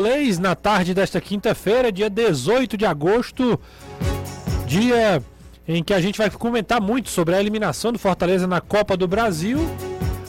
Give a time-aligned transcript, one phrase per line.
[0.00, 3.60] Leis na tarde desta quinta-feira, dia 18 de agosto,
[4.66, 5.22] dia
[5.68, 9.06] em que a gente vai comentar muito sobre a eliminação do Fortaleza na Copa do
[9.06, 9.58] Brasil,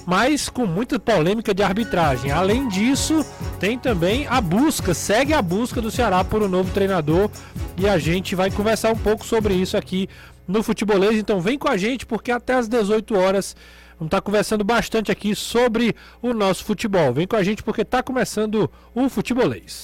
[0.06, 2.32] mas com muita polêmica de arbitragem.
[2.32, 3.26] Além disso,
[3.62, 7.30] tem também a busca, segue a busca do Ceará por um novo treinador
[7.78, 10.10] e a gente vai conversar um pouco sobre isso aqui
[10.46, 11.18] no Futebolês.
[11.18, 13.56] Então vem com a gente porque até às 18 horas
[14.02, 17.14] Vamos estar conversando bastante aqui sobre o nosso futebol.
[17.14, 19.84] Vem com a gente porque está começando o Futebolês.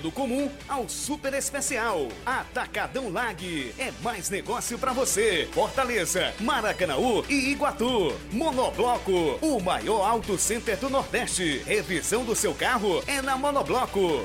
[0.00, 2.08] do comum ao super especial.
[2.24, 5.48] Atacadão Lag é mais negócio para você.
[5.52, 8.12] Fortaleza, Maracanaú e Iguatu.
[8.32, 11.62] Monobloco, o maior auto center do Nordeste.
[11.66, 14.24] Revisão do seu carro é na Monobloco.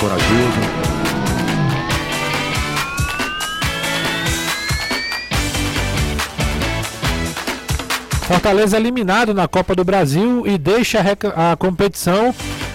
[0.00, 0.97] Corajoso.
[8.28, 11.00] Fortaleza eliminado na Copa do Brasil e deixa
[11.34, 12.34] a competição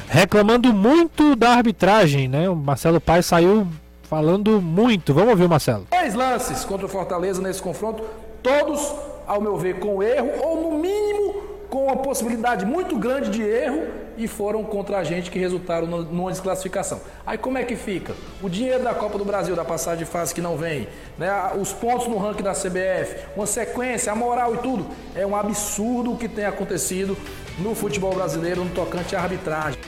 [0.09, 2.49] reclamando muito da arbitragem, né?
[2.49, 3.67] O Marcelo Paes saiu
[4.01, 5.13] falando muito.
[5.13, 5.85] Vamos ouvir o Marcelo.
[5.91, 8.03] Dois lances contra o Fortaleza nesse confronto,
[8.41, 8.95] todos,
[9.27, 11.35] ao meu ver, com erro ou no mínimo
[11.69, 13.83] com uma possibilidade muito grande de erro
[14.17, 17.01] e foram contra a gente que resultaram numa desclassificação.
[17.25, 18.15] Aí como é que fica?
[18.41, 21.29] O dinheiro da Copa do Brasil, da passagem de fase que não vem, né?
[21.59, 24.87] os pontos no ranking da CBF, uma sequência, a moral e tudo.
[25.15, 27.17] É um absurdo o que tem acontecido
[27.59, 29.79] no futebol brasileiro no tocante à arbitragem.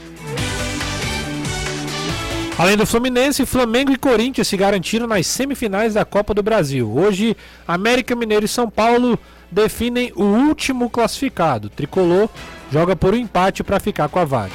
[2.58, 6.90] Além do Fluminense, Flamengo e Corinthians se garantiram nas semifinais da Copa do Brasil.
[6.90, 7.36] Hoje,
[7.68, 9.20] América Mineiro e São Paulo
[9.52, 11.70] definem o último classificado.
[11.70, 12.30] Tricolor
[12.76, 14.54] joga por um empate para ficar com a vaga.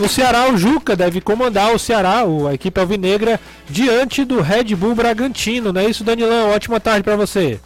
[0.00, 3.38] O Ceará, o Juca deve comandar o Ceará, a equipe alvinegra,
[3.70, 5.72] diante do Red Bull Bragantino.
[5.72, 6.50] Não é isso, Danilão?
[6.50, 7.60] Ótima tarde para você.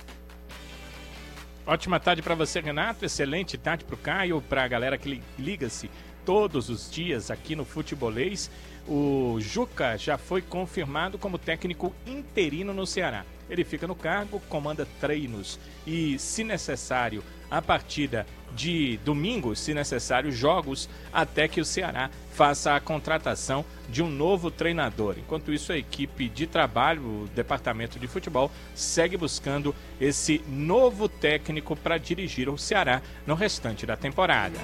[1.67, 3.07] Ótima tarde para você, Renato.
[3.07, 5.91] Excelente tarde para o Caio, para a galera que liga-se
[6.27, 8.51] todos os dias aqui no Futebolês.
[8.87, 13.25] O Juca já foi confirmado como técnico interino no Ceará.
[13.51, 20.31] Ele fica no cargo, comanda treinos e, se necessário, a partida de domingo, se necessário,
[20.33, 25.17] jogos, até que o Ceará faça a contratação de um novo treinador.
[25.19, 31.75] Enquanto isso, a equipe de trabalho, o departamento de futebol, segue buscando esse novo técnico
[31.77, 34.59] para dirigir o Ceará no restante da temporada.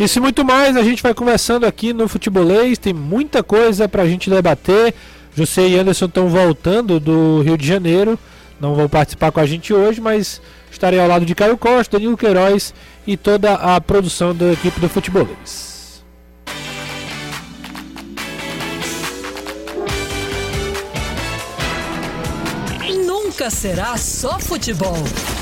[0.00, 2.78] Isso e muito mais a gente vai conversando aqui no Futebolês.
[2.78, 4.94] Tem muita coisa para a gente debater.
[5.34, 8.18] José e Anderson estão voltando do Rio de Janeiro.
[8.60, 12.16] Não vão participar com a gente hoje, mas estarei ao lado de Caio Costa, Danilo
[12.16, 12.74] Queiroz
[13.06, 15.72] e toda a produção da equipe do Futebolês.
[23.04, 24.96] Nunca será só futebol.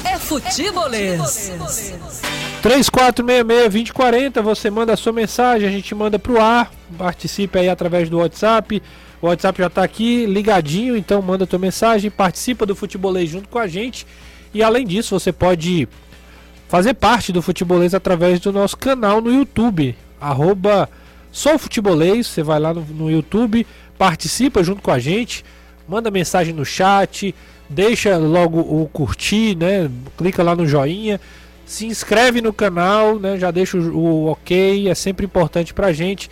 [0.04, 1.50] É futebolês.
[1.50, 2.22] É futebolês.
[2.62, 8.18] 3466-2040, você manda a sua mensagem, a gente manda pro ar, participe aí através do
[8.18, 8.82] WhatsApp.
[9.20, 13.58] O WhatsApp já está aqui ligadinho, então manda tua mensagem, participa do Futebolês junto com
[13.58, 14.06] a gente.
[14.52, 15.88] E além disso, você pode
[16.68, 20.88] fazer parte do Futebolês através do nosso canal no YouTube, arroba
[21.58, 23.66] Futebolês, você vai lá no, no YouTube,
[23.98, 25.44] participa junto com a gente,
[25.88, 27.34] manda mensagem no chat,
[27.68, 29.90] deixa logo o curtir, né?
[30.16, 31.20] Clica lá no joinha
[31.70, 33.38] se inscreve no canal, né?
[33.38, 36.28] Já deixa o, o ok, é sempre importante pra gente.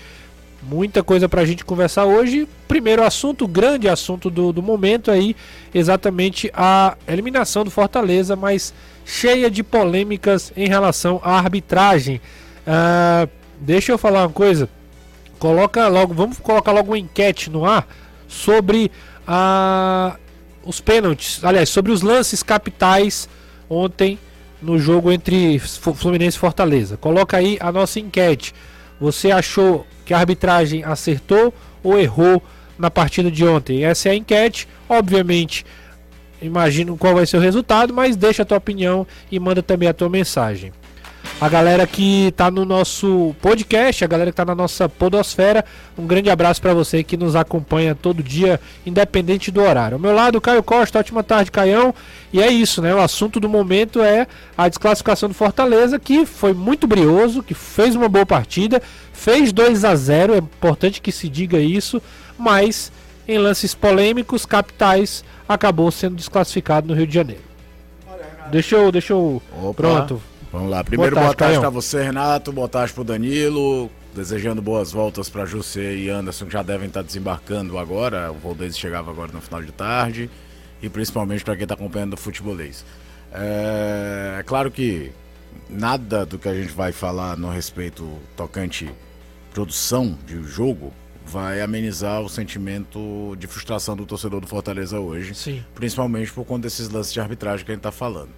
[0.63, 2.49] Muita coisa pra gente conversar hoje.
[2.67, 5.37] Primeiro assunto, grande assunto do, do momento aí,
[5.73, 8.75] exatamente a eliminação do Fortaleza, mas
[9.05, 12.21] cheia de polêmicas em relação à arbitragem.
[12.67, 13.31] Uh,
[13.61, 14.69] deixa eu falar uma coisa.
[15.39, 17.87] Coloca logo, vamos colocar logo uma enquete no ar
[18.27, 18.91] sobre
[19.27, 20.19] uh,
[20.65, 23.29] os pênaltis, aliás, sobre os lances capitais
[23.71, 24.19] ontem
[24.61, 26.97] no jogo entre Fluminense e Fortaleza.
[26.97, 28.53] Coloca aí a nossa enquete.
[29.01, 31.53] Você achou que a arbitragem acertou
[31.83, 32.43] ou errou
[32.79, 33.85] na partida de ontem?
[33.85, 34.69] Essa é a enquete.
[34.89, 35.65] Obviamente,
[36.41, 39.95] imagino qual vai ser o resultado, mas deixa a tua opinião e manda também a
[39.95, 40.73] tua mensagem.
[41.41, 45.65] A galera que tá no nosso podcast, a galera que tá na nossa podosfera.
[45.97, 49.95] Um grande abraço para você que nos acompanha todo dia, independente do horário.
[49.95, 51.95] Ao meu lado, Caio Costa, ótima tarde, Caião.
[52.33, 52.93] E é isso, né?
[52.93, 54.27] O assunto do momento é
[54.57, 58.83] a desclassificação do Fortaleza, que foi muito brioso, que fez uma boa partida,
[59.13, 62.03] fez 2 a 0 é importante que se diga isso,
[62.37, 62.91] mas
[63.29, 67.43] em lances polêmicos, capitais, acabou sendo desclassificado no Rio de Janeiro.
[68.51, 68.91] Deixa eu.
[68.91, 69.41] Deixa eu.
[69.63, 69.75] Opa.
[69.75, 70.23] Pronto.
[70.59, 70.83] Vamos lá.
[70.83, 72.53] Primeiro, Boa boa tarde, pra você, Renato.
[72.53, 73.89] Boa tarde pro Danilo.
[74.13, 78.33] Desejando boas voltas pra José e Anderson, que já devem estar desembarcando agora.
[78.33, 80.29] O voo deles chegava agora no final de tarde.
[80.83, 82.85] E principalmente para quem está acompanhando o futebolês.
[83.33, 85.13] É, é claro que
[85.71, 88.91] nada do que a gente vai falar no respeito tocante
[89.53, 90.93] produção de jogo
[91.25, 95.63] vai amenizar o sentimento de frustração do torcedor do Fortaleza hoje Sim.
[95.75, 98.31] principalmente por conta desses lances de arbitragem que a gente está falando.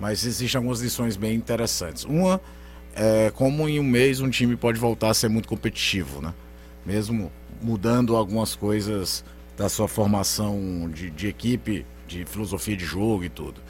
[0.00, 2.04] Mas existem algumas lições bem interessantes.
[2.04, 2.40] Uma
[2.94, 6.34] é como em um mês um time pode voltar a ser muito competitivo, né?
[6.84, 7.30] Mesmo
[7.60, 9.22] mudando algumas coisas
[9.56, 13.60] da sua formação de, de equipe, de filosofia de jogo e tudo.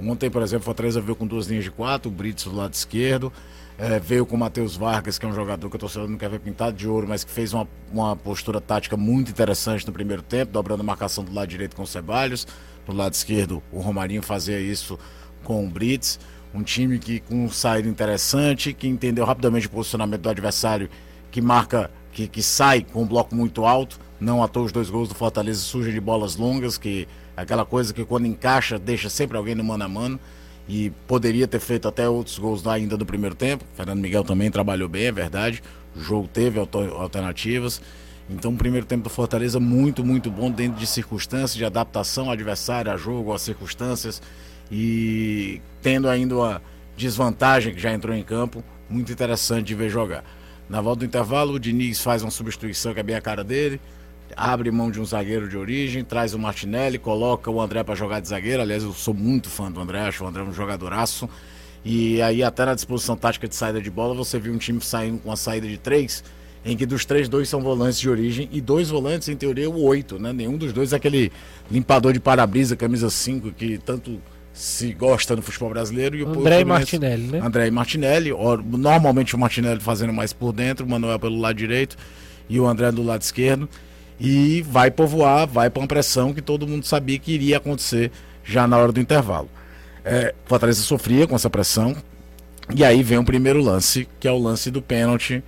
[0.00, 2.72] Ontem, por exemplo, o Fortaleza veio com duas linhas de quatro, o Brits do lado
[2.72, 3.32] esquerdo,
[3.78, 6.30] é, veio com o Matheus Vargas, que é um jogador que o torcedor não quer
[6.30, 10.22] ver pintado de ouro, mas que fez uma, uma postura tática muito interessante no primeiro
[10.22, 12.46] tempo, dobrando a marcação do lado direito com o Ceballos,
[12.86, 14.98] do lado esquerdo o Romarinho fazia isso
[15.44, 16.18] com o Brits,
[16.52, 20.88] um time que com um saída interessante, que entendeu rapidamente o posicionamento do adversário,
[21.30, 24.88] que marca, que, que sai com um bloco muito alto, não à toa os dois
[24.88, 27.06] gols do Fortaleza surgem de bolas longas, que
[27.36, 30.20] é aquela coisa que quando encaixa deixa sempre alguém no mano a mano
[30.68, 33.64] e poderia ter feito até outros gols ainda do primeiro tempo.
[33.74, 35.62] Fernando Miguel também trabalhou bem, é verdade.
[35.94, 37.82] O jogo teve alternativas.
[38.30, 42.32] Então, o primeiro tempo do Fortaleza muito, muito bom dentro de circunstâncias de adaptação ao
[42.32, 44.22] adversário, a jogo, às circunstâncias
[44.70, 46.62] e tendo ainda uma
[46.96, 50.24] desvantagem que já entrou em campo, muito interessante de ver jogar.
[50.68, 53.80] Na volta do intervalo, o Diniz faz uma substituição que é bem a cara dele,
[54.36, 58.20] abre mão de um zagueiro de origem, traz o Martinelli, coloca o André para jogar
[58.20, 58.62] de zagueiro.
[58.62, 61.28] Aliás, eu sou muito fã do André, acho o André um jogadoraço.
[61.84, 65.18] E aí, até na disposição tática de saída de bola, você viu um time saindo
[65.18, 66.24] com uma saída de três,
[66.64, 69.82] em que dos três, dois são volantes de origem e dois volantes, em teoria, o
[69.82, 70.32] oito, né?
[70.32, 71.30] Nenhum dos dois é aquele
[71.70, 74.18] limpador de para-brisa, camisa 5, que tanto
[74.54, 76.16] se gosta no futebol brasileiro.
[76.16, 77.40] E o André e Martinelli, né?
[77.42, 81.56] André e Martinelli, or- normalmente o Martinelli fazendo mais por dentro, o Manuel pelo lado
[81.56, 81.96] direito
[82.48, 83.68] e o André do lado esquerdo.
[84.18, 88.12] E vai povoar, vai para uma pressão que todo mundo sabia que iria acontecer
[88.44, 89.50] já na hora do intervalo.
[90.04, 91.96] É, Fortaleza sofria com essa pressão.
[92.74, 95.42] E aí vem o primeiro lance, que é o lance do pênalti,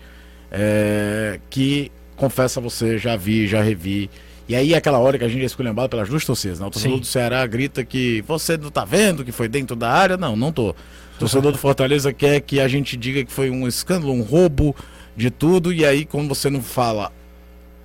[0.50, 4.10] é, que, confesso a você, já vi, já revi.
[4.48, 6.60] E aí é aquela hora que a gente é esculhambado pelas duas torcidas.
[6.60, 6.66] Né?
[6.66, 7.00] O torcedor Sim.
[7.00, 10.16] do Ceará grita que você não tá vendo que foi dentro da área.
[10.16, 10.70] Não, não tô.
[10.70, 10.74] O
[11.18, 14.74] torcedor do Fortaleza quer que a gente diga que foi um escândalo, um roubo
[15.16, 15.72] de tudo.
[15.72, 17.10] E aí, quando você não fala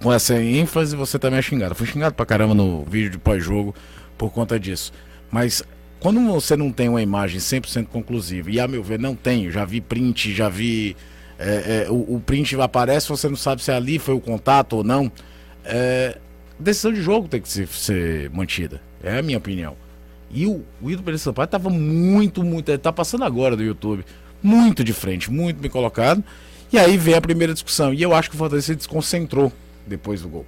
[0.02, 1.74] com essa ênfase, você também é xingado.
[1.74, 3.74] Fui xingado pra caramba no vídeo de pós-jogo
[4.18, 4.92] por conta disso.
[5.32, 5.64] Mas
[6.00, 9.64] quando você não tem uma imagem 100% conclusiva, e a meu ver não tenho, já
[9.66, 10.96] vi print, já vi.
[11.40, 14.84] é, é, o, o print aparece, você não sabe se ali foi o contato ou
[14.84, 15.12] não.
[15.64, 16.18] É,
[16.62, 18.82] decisão de jogo tem que ser, ser mantida.
[19.04, 19.76] É a minha opinião.
[20.34, 22.70] E o, o Ito Pereira Sampaio tava muito, muito.
[22.70, 24.06] Ele tá passando agora do YouTube.
[24.42, 26.24] Muito de frente, muito bem colocado.
[26.72, 27.94] E aí vem a primeira discussão.
[27.94, 29.52] E eu acho que o Fortaleza se desconcentrou
[29.86, 30.46] depois do gol.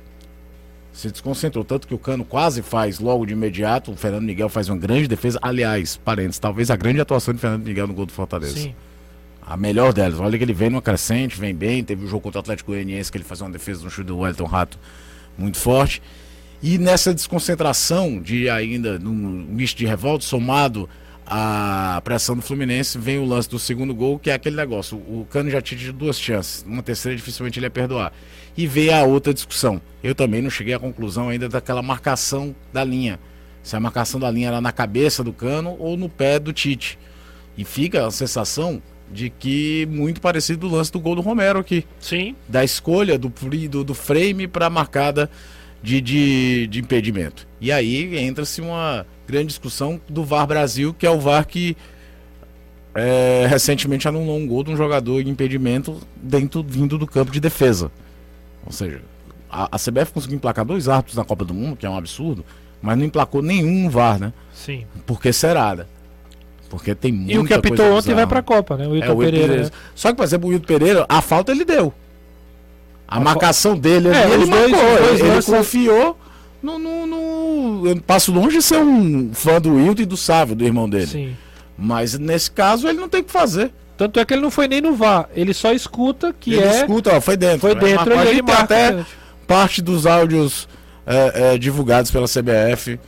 [0.94, 1.66] Se desconcentrou.
[1.66, 3.92] Tanto que o Cano quase faz logo de imediato.
[3.92, 5.38] O Fernando Miguel faz uma grande defesa.
[5.42, 8.58] Aliás, parênteses, talvez a grande atuação de Fernando Miguel no gol do Fortaleza.
[8.58, 8.74] Sim.
[9.46, 10.20] A melhor delas.
[10.20, 11.84] Olha que ele vem numa crescente, vem bem.
[11.84, 14.20] Teve o jogo contra o Atlético Goianiense que ele faz uma defesa no chute do
[14.20, 14.80] Wellington Rato
[15.38, 16.02] muito forte.
[16.62, 20.90] E nessa desconcentração de ainda num misto de revolta, somado
[21.26, 24.98] à pressão do Fluminense, vem o lance do segundo gol, que é aquele negócio.
[24.98, 28.14] O Cano já tinha tido duas chances, uma terceira dificilmente ele ia perdoar.
[28.56, 29.82] E veio a outra discussão.
[30.02, 33.20] Eu também não cheguei à conclusão ainda daquela marcação da linha.
[33.62, 37.00] Se a marcação da linha era na cabeça do Cano ou no pé do Tite.
[37.58, 38.82] E fica a sensação
[39.14, 42.36] de que muito parecido do lance do gol do Romero aqui Sim.
[42.50, 43.30] da escolha do,
[43.70, 45.30] do, do frame para a marcada
[45.82, 47.48] de, de, de impedimento.
[47.62, 51.78] E aí entra-se uma grande discussão do VAR Brasil, que é o VAR que
[52.96, 57.40] é, recentemente anulou um gol de um jogador em impedimento dentro vindo do campo de
[57.40, 57.92] defesa.
[58.66, 59.02] Ou seja,
[59.50, 62.44] a, a CBF conseguiu emplacar dois árbitros na Copa do Mundo, que é um absurdo,
[62.82, 64.34] mas não emplacou nenhum VAR, né?
[64.54, 64.86] Sim.
[65.06, 65.86] Por que será, né?
[66.74, 68.28] Porque tem muita E o que apitou ontem vai bizarra.
[68.28, 68.88] pra Copa, né?
[68.88, 69.48] O É, o Wilton Pereira.
[69.48, 69.64] Pereira.
[69.66, 69.70] né?
[69.94, 71.94] Só que, por exemplo, o Wilton Pereira, a falta ele deu.
[73.08, 74.70] A, A marcação dele, É, ele marcou.
[75.06, 76.18] dois ele lances- confiou
[76.64, 80.56] no, no, no- Eu passo longe de ser um fã do Wilton e do Sávio,
[80.56, 81.06] do irmão dele.
[81.08, 81.36] Sim.
[81.78, 83.72] Mas nesse caso ele não tem o que fazer.
[83.96, 86.78] Tanto é que ele não foi nem no VAR, ele só escuta que ele é.
[86.82, 87.60] escuta, ó, foi dentro.
[87.60, 87.82] Foi né?
[87.82, 89.10] dentro Mas a ele tem marca até pênalti.
[89.46, 90.68] parte dos áudios
[91.06, 93.00] é, é, divulgados pela CBF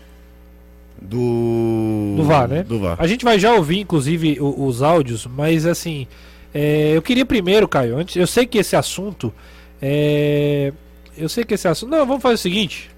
[1.05, 2.13] do.
[2.17, 2.63] Do VAR, né?
[2.63, 2.95] Do VAR.
[2.99, 6.07] A gente vai já ouvir, inclusive, o- os áudios, mas assim,
[6.53, 9.33] é, eu queria primeiro, Caio, antes, eu sei que esse assunto
[9.81, 10.71] é,
[11.17, 12.89] eu sei que esse assunto, não, vamos fazer o seguinte,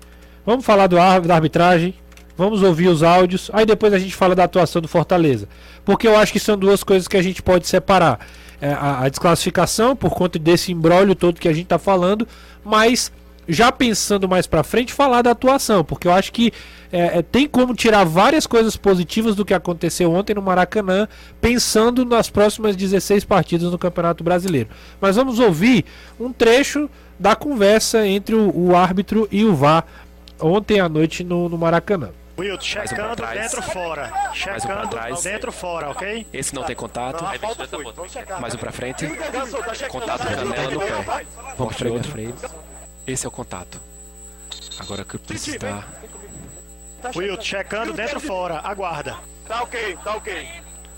[0.45, 1.93] vamos falar do da arbitragem,
[2.37, 5.47] vamos ouvir os áudios, aí depois a gente fala da atuação do Fortaleza,
[5.83, 8.19] porque eu acho que são duas coisas que a gente pode separar,
[8.59, 12.27] É, a, a desclassificação por conta desse embrólio todo que a gente tá falando,
[12.65, 13.11] mas
[13.47, 16.51] já pensando mais pra frente, falar da atuação, porque eu acho que
[16.91, 21.07] é, é, tem como tirar várias coisas positivas do que aconteceu ontem no Maracanã,
[21.39, 24.69] pensando nas próximas 16 partidas no Campeonato Brasileiro.
[24.99, 25.85] Mas vamos ouvir
[26.19, 26.89] um trecho
[27.19, 29.85] da conversa entre o, o árbitro e o VAR
[30.39, 32.09] ontem à noite no, no Maracanã.
[32.37, 33.41] Wilton, um pra checando trás.
[33.41, 34.05] dentro fora.
[34.05, 35.23] um pra Checando trás.
[35.23, 36.27] dentro fora, ok?
[36.31, 37.23] Esse não tem contato.
[38.39, 39.07] Mais um pra frente.
[39.89, 41.25] Contato canela no pé.
[41.57, 42.66] Vamos para outro.
[43.07, 43.79] Esse é o contato.
[44.79, 45.87] Agora que eu preciso dar.
[47.15, 48.59] Wilton, checando dentro fora.
[48.63, 49.17] Aguarda.
[49.47, 50.47] Tá ok, tá ok.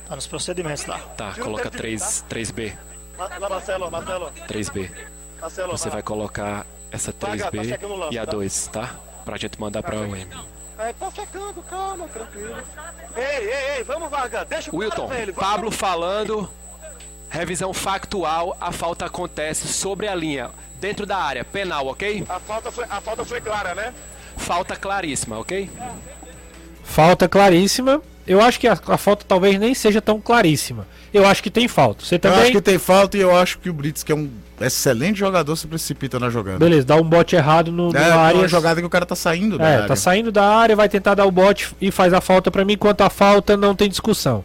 [0.07, 0.97] Tá nos procedimentos lá.
[1.15, 2.75] Tá, coloca 3, 3B.
[3.17, 4.89] Ma- Marcelo, Marcelo, 3B.
[5.39, 5.71] Marcelo.
[5.71, 7.77] Você vai colocar essa 3B
[8.11, 8.95] e a 2, tá?
[9.23, 10.15] Pra gente mandar pra UM.
[10.79, 12.55] É, tá checando, calma, tranquilo.
[13.15, 15.33] Ei, ei, ei, vamos, Vargas, deixa o Wilton, cara, velho.
[15.33, 16.49] vamos- Pablo falando.
[17.29, 22.23] Revisão factual, a falta acontece sobre a linha, dentro da área, penal, ok?
[22.27, 23.93] A falta, foi, a falta foi clara, né?
[24.37, 25.69] Falta claríssima, ok?
[26.83, 28.01] Falta claríssima.
[28.25, 30.87] Eu acho que a, a falta talvez nem seja tão claríssima.
[31.13, 32.03] Eu acho que tem falta.
[32.05, 32.39] Você Eu também.
[32.41, 34.29] acho que tem falta e eu acho que o Brits, que é um
[34.61, 36.59] excelente jogador, se precipita na jogada.
[36.59, 38.37] Beleza, dá um bote errado no, no É área.
[38.39, 39.87] uma jogada que o cara tá saindo da É, área.
[39.87, 42.77] tá saindo da área, vai tentar dar o bote e faz a falta pra mim.
[42.77, 44.43] Quanto a falta, não tem discussão.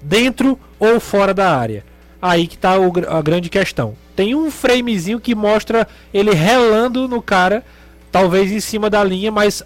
[0.00, 1.84] Dentro ou fora da área.
[2.22, 3.94] Aí que tá o a grande questão.
[4.14, 7.64] Tem um framezinho que mostra ele relando no cara,
[8.12, 9.62] talvez em cima da linha, mas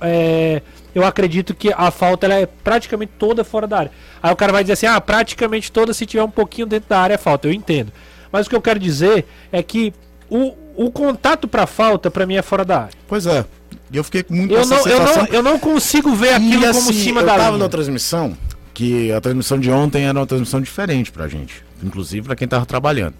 [0.00, 0.62] é,
[0.94, 3.90] eu acredito que a falta é praticamente toda fora da área.
[4.22, 7.00] Aí o cara vai dizer assim: ah, praticamente toda, se tiver um pouquinho dentro da
[7.00, 7.48] área é falta.
[7.48, 7.92] Eu entendo.
[8.30, 9.92] Mas o que eu quero dizer é que
[10.30, 12.94] o, o contato pra falta, pra mim, é fora da área.
[13.08, 13.44] Pois é.
[13.90, 16.90] E eu fiquei muito Eu não, eu, não, eu não consigo ver aquilo E, como
[16.90, 17.58] assim, cima eu da tava linha.
[17.58, 18.36] na transmissão,
[18.76, 21.64] que a transmissão de ontem era uma transmissão diferente pra gente.
[21.82, 23.14] Inclusive pra quem tava trabalhando.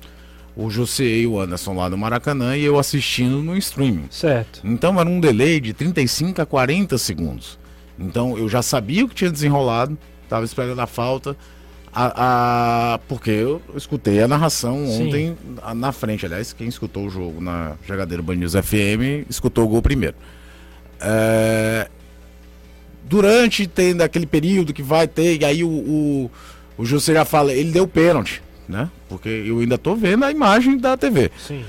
[0.54, 4.04] O José e o Anderson lá no Maracanã e eu assistindo no streaming.
[4.10, 4.60] Certo.
[4.62, 7.58] Então era um delay de 35 a 40 segundos.
[7.98, 9.96] Então eu já sabia o que tinha desenrolado,
[10.28, 11.34] tava esperando a falta.
[11.90, 16.26] A, a- porque eu escutei a narração ontem a- na frente.
[16.26, 20.16] Aliás, quem escutou o jogo na Jogadeira Band News FM escutou o gol primeiro.
[21.00, 21.88] É,
[23.08, 26.30] durante tendo aquele período que vai ter, e aí o, o,
[26.78, 28.90] o José já fala, ele deu pênalti, né?
[29.08, 31.30] Porque eu ainda tô vendo a imagem da TV.
[31.38, 31.64] Sim.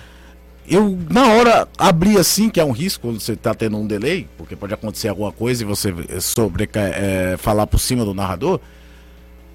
[0.69, 4.27] Eu, na hora, abri assim, que é um risco quando você tá tendo um delay,
[4.37, 8.59] porque pode acontecer alguma coisa e você eh, sobre, eh, falar por cima do narrador.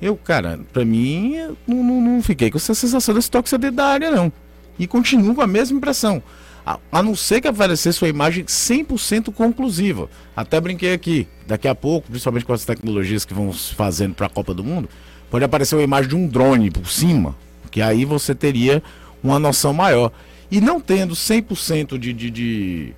[0.01, 1.37] Eu, cara, pra mim,
[1.67, 4.33] não, não, não fiquei com essa sensação desse toque dentro da área, não.
[4.79, 6.23] E continuo com a mesma impressão.
[6.65, 10.09] A, a não ser que aparecesse sua imagem 100% conclusiva.
[10.37, 11.27] Até brinquei aqui.
[11.47, 14.89] Daqui a pouco, principalmente com as tecnologias que vão se fazendo pra Copa do Mundo,
[15.31, 17.37] pode aparecer uma imagem de um drone por cima,
[17.71, 18.83] que aí você teria
[19.23, 20.13] uma noção maior.
[20.51, 22.95] E não tendo 100% de, de, de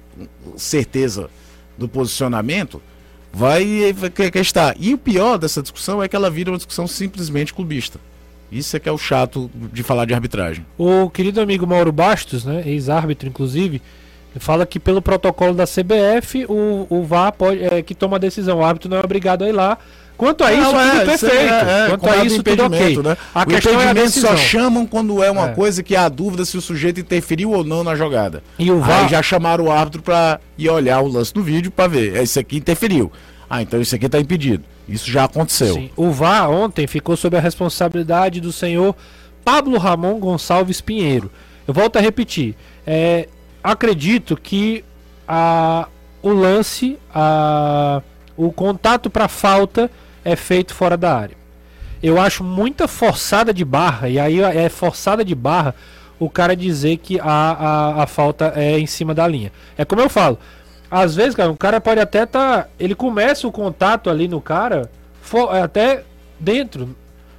[0.56, 1.30] certeza
[1.78, 2.82] do posicionamento,
[3.32, 4.74] vai, vai está.
[4.78, 7.98] E o pior dessa discussão é que ela vira uma discussão simplesmente clubista.
[8.54, 10.64] Isso é que é o chato de falar de arbitragem.
[10.78, 13.82] O querido amigo Mauro Bastos, né, ex-árbitro inclusive,
[14.38, 18.58] fala que pelo protocolo da CBF, o, o VAR pode, é, que toma a decisão.
[18.58, 19.76] O árbitro não é obrigado a ir lá.
[20.16, 21.34] Quanto a isso, Não, é, tudo perfeito.
[21.34, 22.64] é- é, Quanto como a é isso, tudo ok.
[22.78, 23.16] impedimento, né?
[23.34, 24.30] A o questão é a impedimento decisão.
[24.30, 25.52] só chamam quando é uma É.
[25.54, 28.40] coisa que há dúvida se o sujeito interferiu ou não na jogada.
[28.56, 31.72] E o Aí VAR, já chamaram o árbitro pra ir olhar o lance do vídeo
[31.72, 32.14] pra ver.
[32.14, 33.10] Esse aqui interferiu.
[33.50, 34.62] Ah, então isso aqui tá impedido.
[34.88, 35.74] Isso já aconteceu.
[35.74, 35.90] Sim.
[35.96, 38.94] O VAR ontem ficou sob a responsabilidade do senhor
[39.44, 41.30] Pablo Ramon Gonçalves Pinheiro.
[41.66, 42.54] Eu volto a repetir.
[42.86, 43.28] é,
[43.62, 44.84] acredito que
[45.26, 45.88] a,
[46.22, 48.02] o lance, a,
[48.36, 49.90] o contato para falta
[50.22, 51.36] é feito fora da área.
[52.02, 55.74] Eu acho muita forçada de barra, e aí é forçada de barra
[56.18, 59.50] o cara dizer que a, a, a falta é em cima da linha.
[59.76, 60.38] É como eu falo,
[61.02, 62.66] às vezes, cara, o cara pode até tá.
[62.78, 64.90] Ele começa o contato ali no cara,
[65.22, 66.02] fo- é, até
[66.38, 66.94] dentro.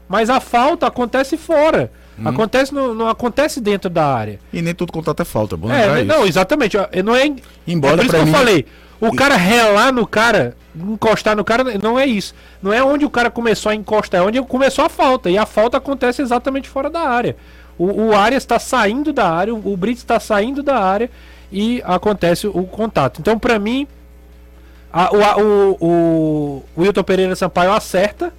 [0.08, 1.92] Mas a falta acontece fora.
[2.24, 4.40] Acontece no, não acontece dentro da área.
[4.54, 5.56] E nem todo contato é falta.
[5.56, 6.28] É bom É, não, isso.
[6.30, 6.78] exatamente.
[7.04, 7.30] Não é,
[7.68, 8.66] Embora é por isso que eu mim- falei.
[9.02, 12.34] O cara relar no cara encostar no cara, não é isso.
[12.62, 15.30] Não é onde o cara começou a encostar, é onde começou a falta.
[15.30, 17.36] E a falta acontece exatamente fora da área.
[17.78, 21.10] O, o Arias está saindo da área, o Brits está saindo da área
[21.52, 23.22] e acontece o contato.
[23.22, 23.88] Então, para mim,
[24.92, 28.34] a, o, o, o, o Wilton Pereira Sampaio acerta,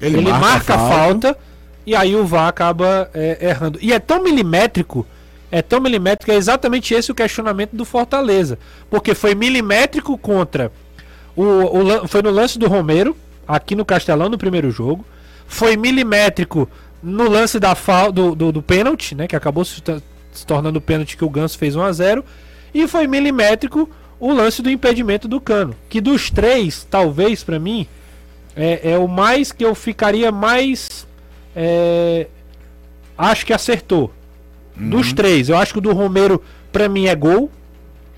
[0.00, 1.28] ele, ele marca, marca, a falta.
[1.28, 1.38] falta.
[1.86, 3.78] e aí o VAR acaba é, errando.
[3.80, 5.06] E é tão milimétrico,
[5.50, 8.58] é tão milimétrico, é exatamente esse o questionamento do Fortaleza.
[8.90, 10.72] Porque foi milimétrico contra.
[11.36, 15.04] O, o, foi no lance do Romero, aqui no Castelão, no primeiro jogo.
[15.46, 16.68] Foi milimétrico
[17.02, 19.28] no lance da fal, do, do, do pênalti, né?
[19.28, 19.80] Que acabou se,
[20.34, 22.24] se tornando o pênalti que o Ganso fez 1 a 0
[22.74, 23.88] E foi milimétrico
[24.18, 25.74] o lance do impedimento do Cano.
[25.88, 27.86] Que dos três, talvez para mim,
[28.56, 31.06] é, é, o mais que eu ficaria mais.
[31.54, 32.26] É,
[33.16, 34.12] acho que acertou.
[34.78, 34.90] Uhum.
[34.90, 37.50] Dos três, eu acho que o do Romero, pra mim, é gol.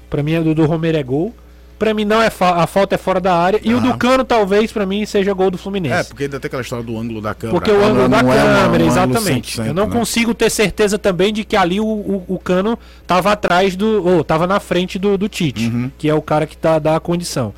[0.09, 1.35] Pra mim, o do Romero é gol.
[1.79, 3.61] Pra mim não é fa a falta é fora da área.
[3.63, 5.95] E o do Cano, talvez, pra mim, seja gol do Fluminense.
[5.95, 7.59] É, porque ainda tem aquela história do ângulo da câmera.
[7.59, 9.59] Porque o ângulo da câmera, é exatamente.
[9.59, 9.93] eu não né?
[9.93, 14.07] consigo ter certeza também de que ali o, o, o Cano tava atrás do.
[14.07, 15.91] ou tava na frente do, do Tite, uhum.
[15.99, 17.53] que é o cara que tá, dá a condição.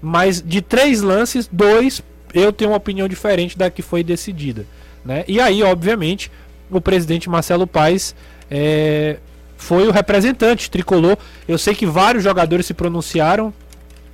[0.00, 2.02] Mas de três lances, dois
[2.34, 4.66] eu tenho uma opinião diferente da que foi decidida.
[5.04, 5.24] Né?
[5.28, 6.30] E aí, obviamente,
[6.70, 8.14] o presidente Marcelo Paes
[8.50, 9.18] é,
[9.62, 11.16] foi o representante tricolor.
[11.46, 13.54] Eu sei que vários jogadores se pronunciaram.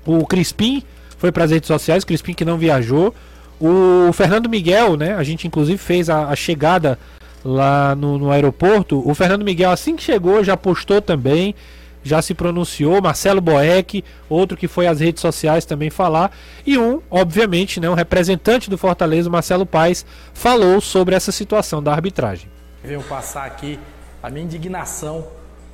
[0.05, 0.83] O Crispim
[1.17, 3.15] foi para as redes sociais, Crispim que não viajou.
[3.59, 5.15] O Fernando Miguel, né?
[5.15, 6.99] A gente inclusive fez a, a chegada
[7.43, 9.03] lá no, no, aeroporto.
[9.09, 11.55] O Fernando Miguel, assim que chegou, já postou também
[12.01, 16.31] já se pronunciou, Marcelo Boeck, outro que foi às redes sociais também falar,
[16.65, 21.93] e um, obviamente, né, um representante do Fortaleza, Marcelo Paes, falou sobre essa situação da
[21.93, 22.49] arbitragem.
[22.83, 23.79] Venho passar aqui
[24.23, 25.27] a minha indignação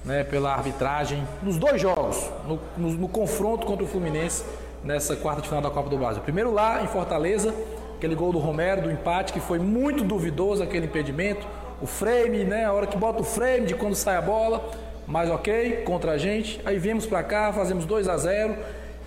[0.05, 4.45] né, pela arbitragem nos dois jogos, no, no, no confronto contra o Fluminense
[4.83, 6.23] nessa quarta de final da Copa do Brasil.
[6.23, 7.55] Primeiro lá em Fortaleza,
[7.97, 11.47] aquele gol do Romero, do empate, que foi muito duvidoso aquele impedimento.
[11.81, 12.65] O frame, né?
[12.65, 14.71] A hora que bota o frame de quando sai a bola
[15.07, 16.61] mas ok, contra a gente.
[16.65, 18.57] Aí viemos para cá, fazemos 2 a 0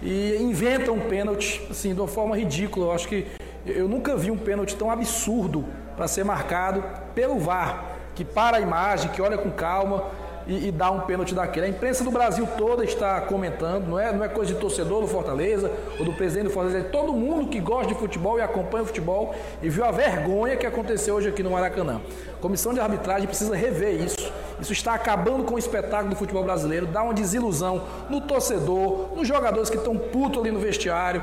[0.01, 2.87] e inventam um pênalti, assim, de uma forma ridícula.
[2.87, 3.25] Eu acho que
[3.65, 6.83] eu nunca vi um pênalti tão absurdo para ser marcado
[7.15, 7.83] pelo VAR,
[8.15, 10.05] que para a imagem, que olha com calma
[10.47, 11.65] e, e dá um pênalti daquele.
[11.65, 15.07] A imprensa do Brasil toda está comentando, não é, não é coisa de torcedor do
[15.07, 18.83] Fortaleza ou do presidente do Fortaleza, é todo mundo que gosta de futebol e acompanha
[18.83, 22.01] o futebol e viu a vergonha que aconteceu hoje aqui no Maracanã.
[22.37, 24.31] A comissão de arbitragem precisa rever isso.
[24.59, 29.27] Isso está acabando com o espetáculo do futebol brasileiro, dá uma desilusão no torcedor, nos
[29.27, 31.21] jogadores que estão putos ali no vestiário,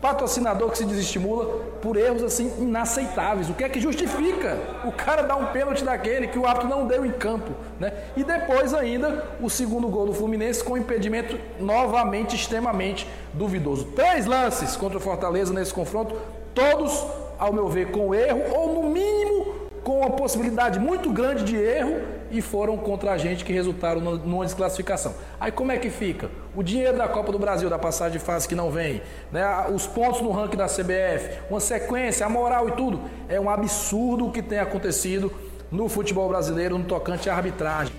[0.00, 1.46] patrocinador que se desestimula
[1.82, 3.50] por erros assim inaceitáveis.
[3.50, 6.86] O que é que justifica o cara dar um pênalti daquele que o árbitro não
[6.86, 7.92] deu em campo, né?
[8.16, 13.84] E depois ainda o segundo gol do Fluminense com impedimento novamente extremamente duvidoso.
[13.94, 16.16] Três lances contra o Fortaleza nesse confronto,
[16.54, 17.04] todos,
[17.38, 19.49] ao meu ver, com erro ou no mínimo
[19.82, 24.44] com uma possibilidade muito grande de erro e foram contra a gente que resultaram numa
[24.44, 25.14] desclassificação.
[25.38, 26.30] Aí como é que fica?
[26.54, 29.44] O dinheiro da Copa do Brasil, da passagem de fase que não vem, né?
[29.74, 33.00] os pontos no ranking da CBF, uma sequência, a moral e tudo.
[33.28, 35.32] É um absurdo o que tem acontecido
[35.70, 37.92] no futebol brasileiro no tocante à arbitragem.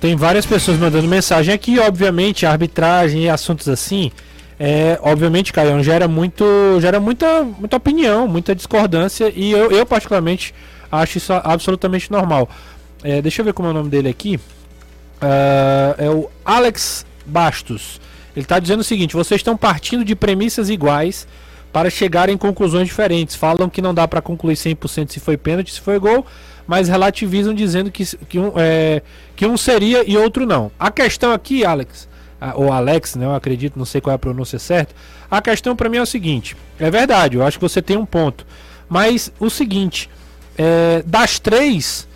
[0.00, 4.12] Tem várias pessoas mandando mensagem aqui, obviamente, arbitragem e assuntos assim
[4.58, 6.44] é, obviamente, Caio, gera muito,
[6.80, 10.54] gera muita, muita opinião, muita discordância e eu, eu particularmente
[10.90, 12.48] acho isso absolutamente normal.
[13.02, 14.36] É, deixa eu ver como é o nome dele aqui.
[14.36, 18.00] Uh, é o Alex Bastos.
[18.34, 21.26] Ele está dizendo o seguinte: vocês estão partindo de premissas iguais
[21.72, 23.34] para chegar em conclusões diferentes.
[23.34, 26.24] Falam que não dá para concluir 100% se foi pênalti, se foi gol,
[26.66, 29.02] mas relativizam dizendo que, que, um, é,
[29.34, 30.70] que um seria e outro não.
[30.78, 32.08] A questão aqui, Alex,
[32.54, 33.24] ou Alex, né?
[33.24, 34.94] Eu acredito, não sei qual é a pronúncia certa.
[35.30, 38.06] A questão para mim é o seguinte: é verdade, eu acho que você tem um
[38.06, 38.46] ponto.
[38.88, 40.10] Mas o seguinte,
[40.56, 42.06] é, das três,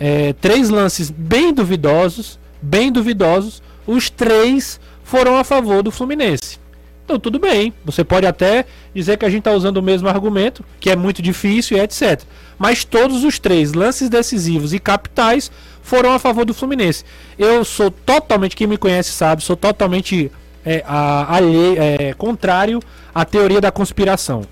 [0.00, 6.58] é, três lances bem duvidosos, bem duvidosos, os três foram a favor do Fluminense.
[7.04, 10.64] Então tudo bem, você pode até dizer que a gente está usando o mesmo argumento,
[10.80, 12.22] que é muito difícil e etc.
[12.58, 15.52] Mas todos os três lances decisivos e capitais
[15.84, 17.04] foram a favor do Fluminense.
[17.38, 20.32] Eu sou totalmente, quem me conhece sabe, sou totalmente
[20.64, 22.80] é, a, a, é, contrário
[23.14, 24.42] à teoria da conspiração.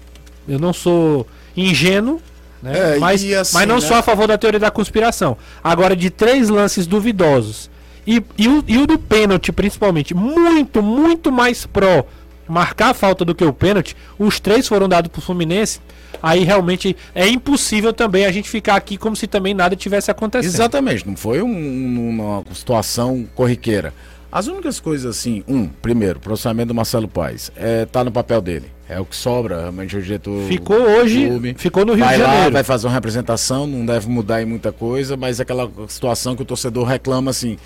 [0.46, 2.20] Eu não sou ingênuo,
[2.62, 2.96] né?
[2.96, 3.80] É, mas, assim, mas não né?
[3.80, 5.36] sou a favor da teoria da conspiração.
[5.64, 7.70] Agora, de três lances duvidosos
[8.06, 12.04] e, e, o, e o do pênalti, principalmente, muito, muito mais pró
[12.52, 15.80] marcar a falta do que o pênalti, os três foram dados para o Fluminense
[16.22, 20.54] aí realmente é impossível também a gente ficar aqui como se também nada tivesse acontecendo.
[20.54, 23.92] Exatamente, não foi um, uma situação corriqueira.
[24.30, 28.40] As únicas coisas assim, um, primeiro, o processamento do Marcelo Paes, é, tá no papel
[28.40, 28.66] dele.
[28.88, 30.46] É o que sobra, realmente o diretor.
[30.48, 31.54] Ficou hoje, clube.
[31.58, 32.52] ficou no Rio vai de lá, Janeiro.
[32.52, 36.42] vai fazer uma representação, não deve mudar em muita coisa, mas é aquela situação que
[36.42, 37.58] o torcedor reclama assim.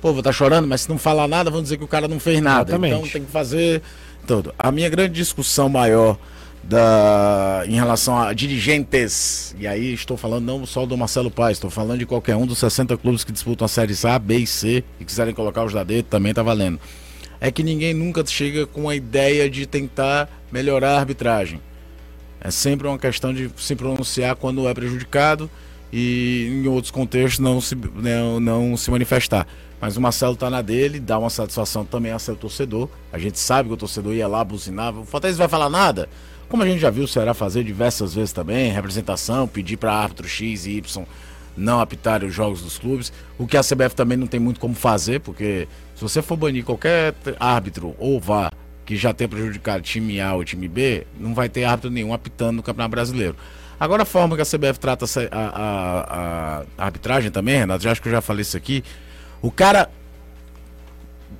[0.00, 2.18] Pô, vou tá chorando, mas se não falar nada, vão dizer que o cara não
[2.18, 2.70] fez nada.
[2.70, 2.94] Exatamente.
[2.94, 3.82] Então tem que fazer
[4.26, 4.54] tudo.
[4.58, 6.18] A minha grande discussão maior
[6.62, 11.70] da em relação a dirigentes, e aí estou falando não só do Marcelo Paes, estou
[11.70, 14.84] falando de qualquer um dos 60 clubes que disputam a séries A, B e C
[14.98, 16.78] e quiserem colocar os da D, também tá valendo.
[17.40, 21.60] É que ninguém nunca chega com a ideia de tentar melhorar a arbitragem.
[22.40, 25.50] É sempre uma questão de se pronunciar quando é prejudicado
[25.92, 29.46] e em outros contextos não se, não, não se manifestar.
[29.80, 32.88] Mas o Marcelo tá na dele, dá uma satisfação também a seu torcedor.
[33.12, 35.00] A gente sabe que o torcedor ia lá, buzinava.
[35.00, 36.08] O Fortaleza vai falar nada?
[36.48, 40.28] Como a gente já viu o Ceará fazer diversas vezes também, representação, pedir para árbitro
[40.28, 41.06] X e Y
[41.56, 43.12] não apitarem os jogos dos clubes.
[43.38, 46.64] O que a CBF também não tem muito como fazer, porque se você for banir
[46.64, 48.50] qualquer árbitro ou vá
[48.84, 52.56] que já tenha prejudicado time A ou time B, não vai ter árbitro nenhum apitando
[52.56, 53.36] no Campeonato Brasileiro.
[53.80, 58.02] Agora a forma que a CBF trata a, a, a arbitragem também, Renato, já acho
[58.02, 58.84] que eu já falei isso aqui.
[59.40, 59.88] O cara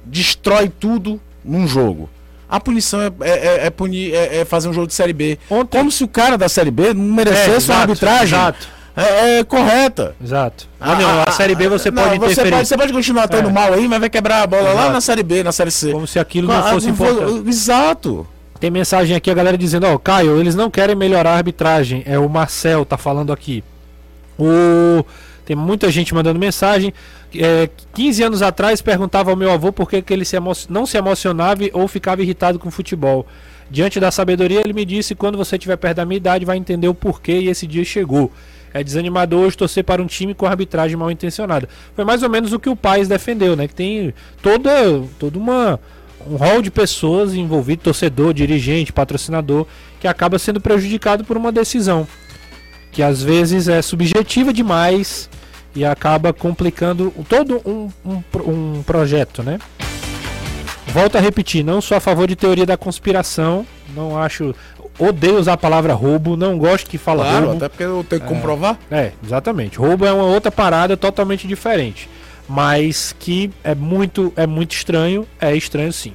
[0.05, 2.09] destrói tudo num jogo.
[2.49, 5.39] A punição é, é, é punir, é, é fazer um jogo de Série B.
[5.49, 8.69] Ontem- Como se o cara da Série B não merecesse É, uma exato, arbitragem exato.
[8.97, 10.17] É, é correta.
[10.23, 10.69] Exato.
[10.81, 13.53] Ah, não, a Série B você não, pode você pode, você pode continuar estando É.
[13.53, 14.93] mal aí, mas vai quebrar a bola lá Exato.
[14.95, 15.93] na Série B, na Série C.
[15.93, 17.49] Como se aquilo não Ah, fosse for- importante.
[17.49, 18.27] Exato.
[18.61, 22.03] Tem mensagem aqui, a galera dizendo, ó, Caio, eles não querem melhorar a arbitragem.
[22.05, 23.65] É o Marcel tá falando aqui.
[24.39, 25.05] O...
[25.47, 26.93] Tem muita gente mandando mensagem.
[27.35, 30.87] É, 15 anos atrás perguntava ao meu avô por que, que ele se emo- não
[30.87, 33.27] se emocionava ou ficava irritado com futebol.
[33.71, 36.87] Diante da sabedoria, ele me disse: quando você estiver perto da minha idade, vai entender
[36.87, 38.31] o porquê e esse dia chegou.
[38.73, 41.69] É desanimador hoje torcer para um time com arbitragem mal intencionada.
[41.97, 43.67] Foi mais ou menos o que o Paes defendeu, né?
[43.67, 44.71] Que tem toda,
[45.19, 45.81] toda uma
[46.29, 49.67] um rol de pessoas envolvidas, torcedor, dirigente, patrocinador,
[50.01, 52.07] que acaba sendo prejudicado por uma decisão
[52.93, 55.31] que às vezes é subjetiva demais
[55.75, 59.59] e acaba complicando todo um, um, um projeto, né?
[60.89, 64.53] Volto a repetir, não sou a favor de teoria da conspiração, não acho,
[64.99, 67.57] odeio usar a palavra roubo, não gosto que fala Claro, roubo.
[67.59, 68.77] até porque eu tenho que comprovar.
[68.91, 69.79] É, exatamente.
[69.79, 72.09] Roubo é uma outra parada totalmente diferente.
[72.51, 76.13] Mas que é muito, é muito estranho, é estranho sim.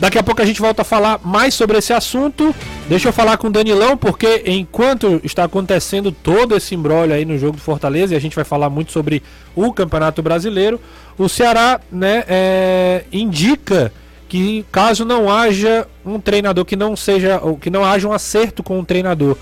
[0.00, 2.54] Daqui a pouco a gente volta a falar mais sobre esse assunto.
[2.88, 7.36] Deixa eu falar com o Danilão, porque enquanto está acontecendo todo esse embrólio aí no
[7.36, 9.22] jogo do Fortaleza, e a gente vai falar muito sobre
[9.54, 10.80] o Campeonato Brasileiro,
[11.18, 13.92] o Ceará né, é, indica
[14.26, 18.62] que caso não haja um treinador que não seja, ou que não haja um acerto
[18.62, 19.36] com o treinador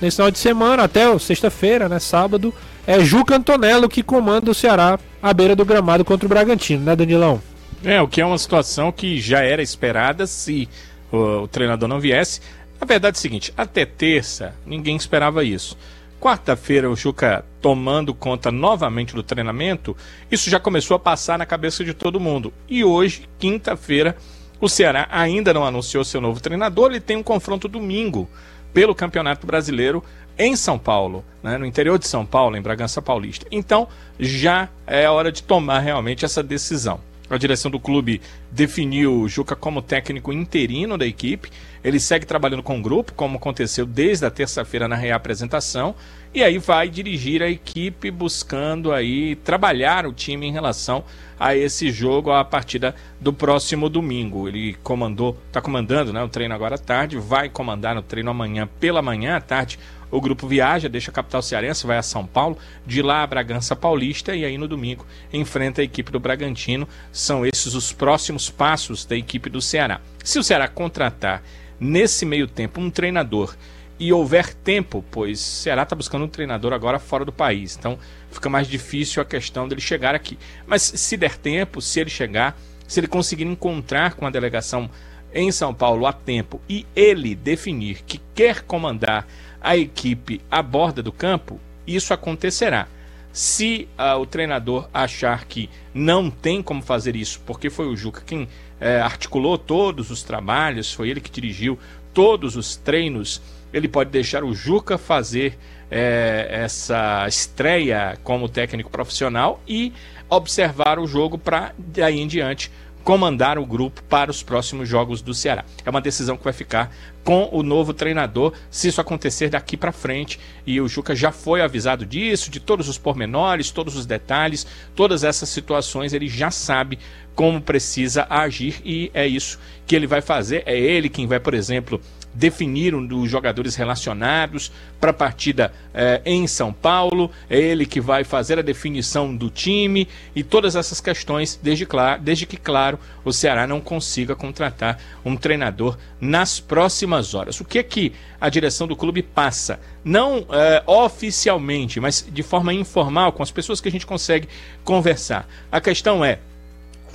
[0.00, 2.52] nesse final de semana, até sexta-feira, né, sábado,
[2.88, 6.96] é Juca Antonello que comanda o Ceará à beira do gramado contra o Bragantino, né,
[6.96, 7.38] Danilão?
[7.84, 10.66] É, o que é uma situação que já era esperada se
[11.12, 12.40] o, o treinador não viesse.
[12.80, 15.76] A verdade é o seguinte: até terça, ninguém esperava isso.
[16.18, 19.94] Quarta-feira, o Juca tomando conta novamente do treinamento,
[20.30, 22.54] isso já começou a passar na cabeça de todo mundo.
[22.66, 24.16] E hoje, quinta-feira,
[24.58, 28.28] o Ceará ainda não anunciou seu novo treinador, ele tem um confronto domingo
[28.72, 30.02] pelo Campeonato Brasileiro
[30.38, 33.46] em São Paulo, né, no interior de São Paulo, em Bragança Paulista.
[33.50, 37.00] Então, já é hora de tomar realmente essa decisão.
[37.30, 41.50] A direção do clube definiu o Juca como técnico interino da equipe.
[41.84, 45.94] Ele segue trabalhando com o grupo, como aconteceu desde a terça-feira na reapresentação,
[46.32, 51.04] e aí vai dirigir a equipe buscando aí trabalhar o time em relação
[51.38, 54.48] a esse jogo a partida do próximo domingo.
[54.48, 58.68] Ele comandou, está comandando, né, o treino agora à tarde, vai comandar no treino amanhã
[58.80, 59.78] pela manhã à tarde.
[60.10, 63.76] O grupo viaja, deixa a capital cearense, vai a São Paulo, de lá a Bragança
[63.76, 66.88] Paulista e aí no domingo enfrenta a equipe do Bragantino.
[67.12, 70.00] São esses os próximos passos da equipe do Ceará.
[70.24, 71.42] Se o Ceará contratar
[71.78, 73.54] nesse meio tempo um treinador
[73.98, 77.98] e houver tempo, pois o Ceará está buscando um treinador agora fora do país, então
[78.30, 80.38] fica mais difícil a questão dele chegar aqui.
[80.66, 84.88] Mas se der tempo, se ele chegar, se ele conseguir encontrar com a delegação
[85.34, 89.26] em São Paulo a tempo e ele definir que quer comandar
[89.60, 92.86] a equipe à borda do campo, isso acontecerá.
[93.32, 98.22] Se ah, o treinador achar que não tem como fazer isso, porque foi o Juca
[98.24, 98.48] quem
[98.80, 101.78] eh, articulou todos os trabalhos, foi ele que dirigiu
[102.14, 103.40] todos os treinos,
[103.72, 105.58] ele pode deixar o Juca fazer
[105.90, 109.92] eh, essa estreia como técnico profissional e
[110.28, 112.70] observar o jogo para daí em diante
[113.08, 115.64] comandar o grupo para os próximos jogos do Ceará.
[115.82, 116.94] É uma decisão que vai ficar
[117.24, 120.38] com o novo treinador, se isso acontecer daqui para frente.
[120.66, 125.24] E o Juca já foi avisado disso, de todos os pormenores, todos os detalhes, todas
[125.24, 126.98] essas situações, ele já sabe
[127.34, 130.62] como precisa agir e é isso que ele vai fazer.
[130.66, 131.98] É ele quem vai, por exemplo,
[132.34, 137.30] definir um dos jogadores relacionados para a partida eh, em São Paulo.
[137.48, 141.86] É ele que vai fazer a definição do time e todas essas questões, desde,
[142.20, 147.60] desde que, claro, o Ceará não consiga contratar um treinador nas próximas horas.
[147.60, 149.80] O que é que a direção do clube passa?
[150.04, 154.48] Não eh, oficialmente, mas de forma informal, com as pessoas que a gente consegue
[154.84, 155.48] conversar.
[155.70, 156.38] A questão é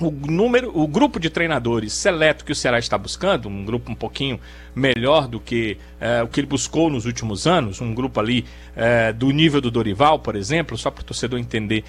[0.00, 3.94] o número, o grupo de treinadores seleto que o Ceará está buscando, um grupo um
[3.94, 4.40] pouquinho
[4.74, 9.12] melhor do que é, o que ele buscou nos últimos anos, um grupo ali é,
[9.12, 11.84] do nível do Dorival, por exemplo, só para o torcedor entender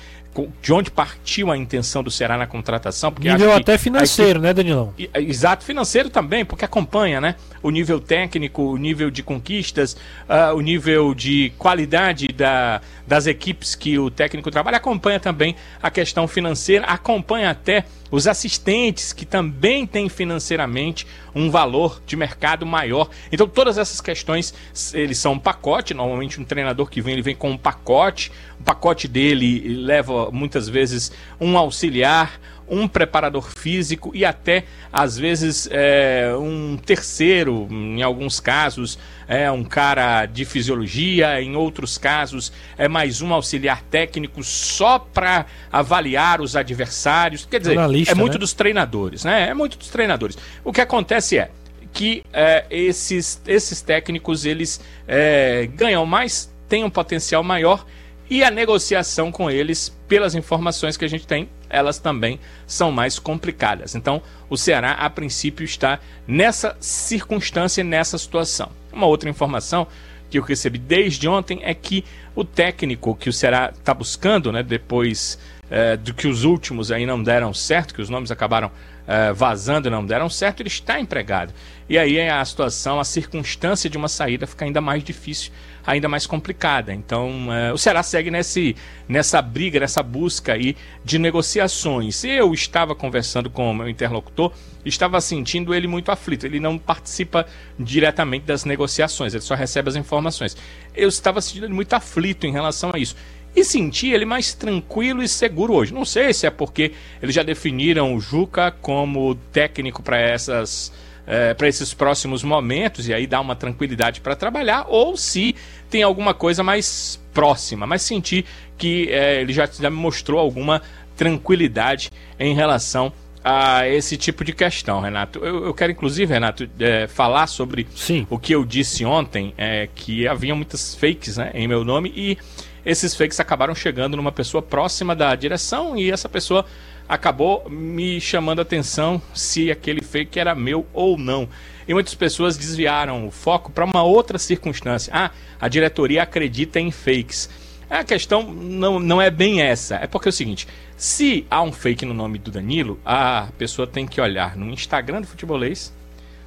[0.62, 3.12] de onde partiu a intenção do Ceará na contratação.
[3.12, 4.94] Porque nível até financeiro, né, Danilão?
[5.14, 7.36] Exato, financeiro também, porque acompanha, né?
[7.62, 9.96] O nível técnico, o nível de conquistas,
[10.28, 15.90] uh, o nível de qualidade da, das equipes que o técnico trabalha, acompanha também a
[15.90, 23.10] questão financeira, acompanha até os assistentes que também têm financeiramente um valor de mercado maior.
[23.32, 24.54] Então todas essas questões,
[24.94, 28.64] eles são um pacote, normalmente um treinador que vem, ele vem com um pacote, o
[28.64, 36.34] pacote dele leva muitas vezes um auxiliar, um preparador físico e até, às vezes, é,
[36.38, 43.22] um terceiro, em alguns casos, é um cara de fisiologia, em outros casos, é mais
[43.22, 47.46] um auxiliar técnico só para avaliar os adversários.
[47.46, 48.40] Quer dizer, é muito né?
[48.40, 49.50] dos treinadores, né?
[49.50, 50.38] É muito dos treinadores.
[50.64, 51.52] O que acontece é
[51.94, 57.86] que é, esses, esses técnicos eles é, ganham mais, têm um potencial maior
[58.30, 63.20] e a negociação com eles, pelas informações que a gente tem, elas também são mais
[63.20, 63.96] complicadas.
[63.96, 68.70] Então, o Ceará, a princípio, está nessa circunstância, nessa situação.
[68.92, 69.88] Uma outra informação
[70.30, 74.64] que eu recebi desde ontem é que o técnico que o Ceará está buscando, né,
[74.64, 75.38] depois
[75.70, 78.72] é, do que os últimos aí não deram certo, que os nomes acabaram
[79.08, 81.54] é, vazando e não deram certo, ele está empregado.
[81.88, 85.52] E aí a situação, a circunstância de uma saída fica ainda mais difícil
[85.86, 86.94] ainda mais complicada.
[86.94, 88.76] Então, uh, o Ceará segue nesse,
[89.08, 92.24] nessa briga, nessa busca aí de negociações.
[92.24, 94.52] Eu estava conversando com o meu interlocutor,
[94.84, 96.46] estava sentindo ele muito aflito.
[96.46, 97.46] Ele não participa
[97.80, 100.58] diretamente das negociações, ele só recebe as informações.
[100.96, 103.16] Eu estava sentindo ele muito aflito em relação a isso
[103.56, 105.94] e senti ele mais tranquilo e seguro hoje.
[105.94, 110.92] Não sei se é porque eles já definiram o Juca como técnico para essas
[111.28, 115.56] é, para esses próximos momentos e aí dá uma tranquilidade para trabalhar, ou se
[115.90, 117.86] tem alguma coisa mais próxima.
[117.86, 118.46] Mas senti
[118.78, 120.82] que é, ele já, já me mostrou alguma
[121.16, 123.12] tranquilidade em relação
[123.44, 125.38] a esse tipo de questão, Renato.
[125.38, 128.26] Eu, eu quero, inclusive, Renato, é, falar sobre Sim.
[128.28, 132.38] o que eu disse ontem, é, que havia muitas fakes né, em meu nome e
[132.84, 136.66] esses fakes acabaram chegando numa pessoa próxima da direção e essa pessoa
[137.08, 141.48] acabou me chamando a atenção se aquele fake era meu ou não.
[141.88, 145.14] E muitas pessoas desviaram o foco para uma outra circunstância.
[145.14, 147.50] Ah, a diretoria acredita em fakes.
[147.90, 149.96] A questão não, não é bem essa.
[149.96, 153.86] É porque é o seguinte: se há um fake no nome do Danilo, a pessoa
[153.86, 155.94] tem que olhar no Instagram do futebolês,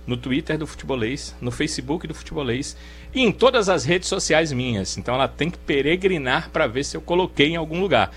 [0.07, 2.77] no Twitter do futebolês, no Facebook do futebolês
[3.15, 4.99] e em todas as redes sociais minhas.
[4.99, 8.11] Então ela tem que peregrinar para ver se eu coloquei em algum lugar.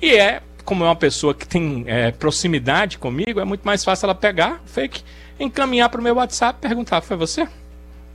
[0.00, 4.06] E é como é uma pessoa que tem é, proximidade comigo, é muito mais fácil
[4.06, 5.02] ela pegar fake,
[5.38, 7.46] encaminhar para o meu WhatsApp e perguntar: foi você?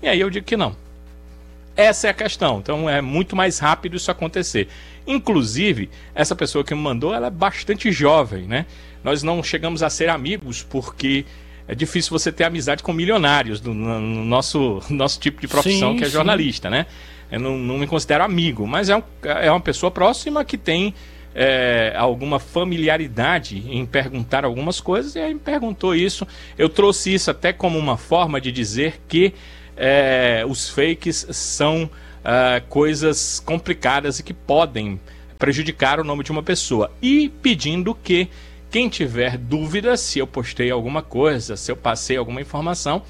[0.02, 0.76] E aí eu digo que não.
[1.76, 2.60] Essa é a questão.
[2.60, 4.68] Então é muito mais rápido isso acontecer.
[5.06, 8.66] Inclusive, essa pessoa que me mandou, ela é bastante jovem, né?
[9.04, 11.24] Nós não chegamos a ser amigos porque
[11.68, 15.98] é difícil você ter amizade com milionários no, no nosso, nosso tipo de profissão, sim,
[15.98, 16.76] que é jornalista, sim.
[16.76, 16.86] né?
[17.30, 20.94] Eu não, não, me considero amigo, mas é, um, é uma pessoa próxima que tem
[21.40, 26.28] é, alguma familiaridade em perguntar algumas coisas e aí me perguntou isso.
[26.58, 29.36] Eu trouxe isso até como uma forma de dizer que
[29.76, 31.88] é, os fakes são
[32.26, 35.00] é, coisas complicadas e que podem
[35.38, 36.92] prejudicar o nome de uma pessoa.
[37.00, 38.28] E pedindo que
[38.72, 43.04] quem tiver dúvida se eu postei alguma coisa, se eu passei alguma informação,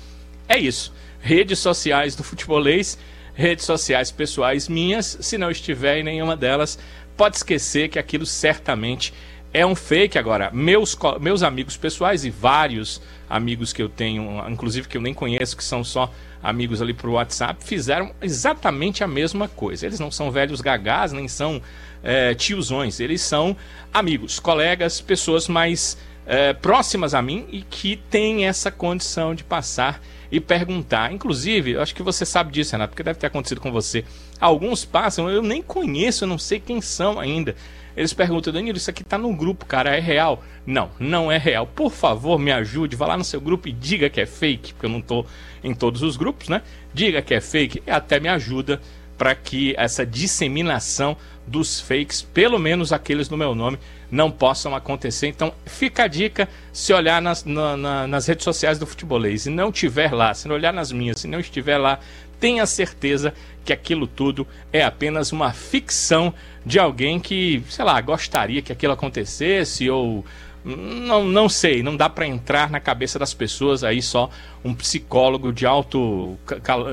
[0.49, 0.93] é isso.
[1.21, 2.97] Redes sociais do futebolês,
[3.33, 6.77] redes sociais pessoais minhas, se não estiver em nenhuma delas,
[7.17, 9.13] pode esquecer que aquilo certamente
[9.53, 10.17] é um fake.
[10.17, 15.13] Agora, meus, meus amigos pessoais e vários amigos que eu tenho, inclusive que eu nem
[15.13, 19.86] conheço, que são só amigos ali pro WhatsApp, fizeram exatamente a mesma coisa.
[19.86, 21.62] Eles não são velhos gagás, nem são
[22.03, 23.58] é, tiozões, eles são
[23.93, 29.99] amigos, colegas, pessoas mais é, próximas a mim e que têm essa condição de passar
[30.31, 31.11] e perguntar.
[31.11, 34.03] Inclusive, eu acho que você sabe disso, Renato, porque deve ter acontecido com você.
[34.39, 37.55] Alguns passam, eu nem conheço, eu não sei quem são ainda.
[37.95, 40.43] Eles perguntam, Danilo, isso aqui tá no grupo, cara, é real?
[40.65, 41.65] Não, não é real.
[41.65, 44.85] Por favor, me ajude, vá lá no seu grupo e diga que é fake, porque
[44.85, 45.25] eu não tô
[45.63, 46.61] em todos os grupos, né?
[46.93, 48.79] Diga que é fake e até me ajuda
[49.17, 53.79] para que essa disseminação dos fakes, pelo menos aqueles no meu nome,
[54.12, 55.27] não possam acontecer.
[55.27, 59.49] Então, fica a dica: se olhar nas, na, na, nas redes sociais do futebolês e
[59.49, 61.99] não tiver lá, se não olhar nas minhas, se não estiver lá,
[62.39, 63.33] tenha certeza
[63.63, 66.33] que aquilo tudo é apenas uma ficção
[66.65, 70.23] de alguém que, sei lá, gostaria que aquilo acontecesse ou
[70.63, 74.29] não, não sei, não dá para entrar na cabeça das pessoas aí só
[74.63, 76.38] um psicólogo de alto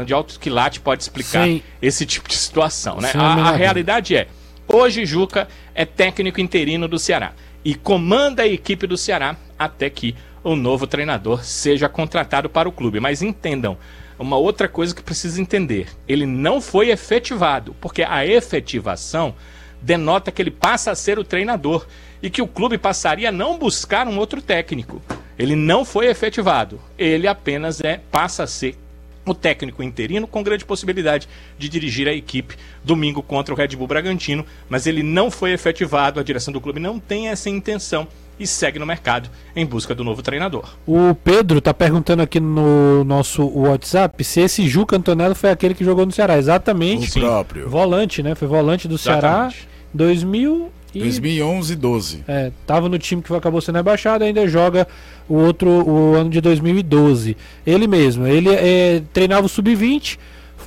[0.07, 1.63] de alto quilate pode explicar Sim.
[1.83, 3.11] esse tipo de situação, né?
[3.15, 4.29] A, a realidade é,
[4.69, 7.33] hoje Juca é técnico interino do Ceará
[7.65, 12.73] e comanda a equipe do Ceará até que o novo treinador seja contratado para o
[12.73, 13.01] clube.
[13.01, 13.79] Mas entendam,
[14.19, 19.35] uma outra coisa que precisa entender: ele não foi efetivado, porque a efetivação
[19.81, 21.87] denota que ele passa a ser o treinador
[22.23, 25.03] e que o clube passaria a não buscar um outro técnico.
[25.39, 28.77] Ele não foi efetivado, ele apenas é passa a ser
[29.25, 33.87] o técnico interino com grande possibilidade de dirigir a equipe domingo contra o Red Bull
[33.87, 38.07] Bragantino, mas ele não foi efetivado, a direção do clube não tem essa intenção
[38.39, 40.75] e segue no mercado em busca do novo treinador.
[40.87, 45.85] O Pedro está perguntando aqui no nosso WhatsApp se esse Juca Antonello foi aquele que
[45.85, 46.37] jogou no Ceará.
[46.37, 47.19] Exatamente.
[47.19, 47.69] O próprio.
[47.69, 48.35] Volante, né?
[48.35, 49.57] Foi volante do Exatamente.
[49.57, 51.01] Ceará 2000 e...
[51.01, 52.25] 2011 e 12.
[52.27, 54.87] É, tava no time que acabou sendo rebaixado, ainda joga
[55.29, 57.37] o outro o ano de 2012.
[57.67, 60.19] Ele mesmo, ele é, treinava o sub-20,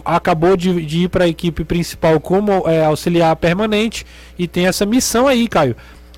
[0.03, 4.05] acabou de, de ir para a equipe principal como é, auxiliar permanente
[4.37, 5.75] e tem essa missão aí, Caio,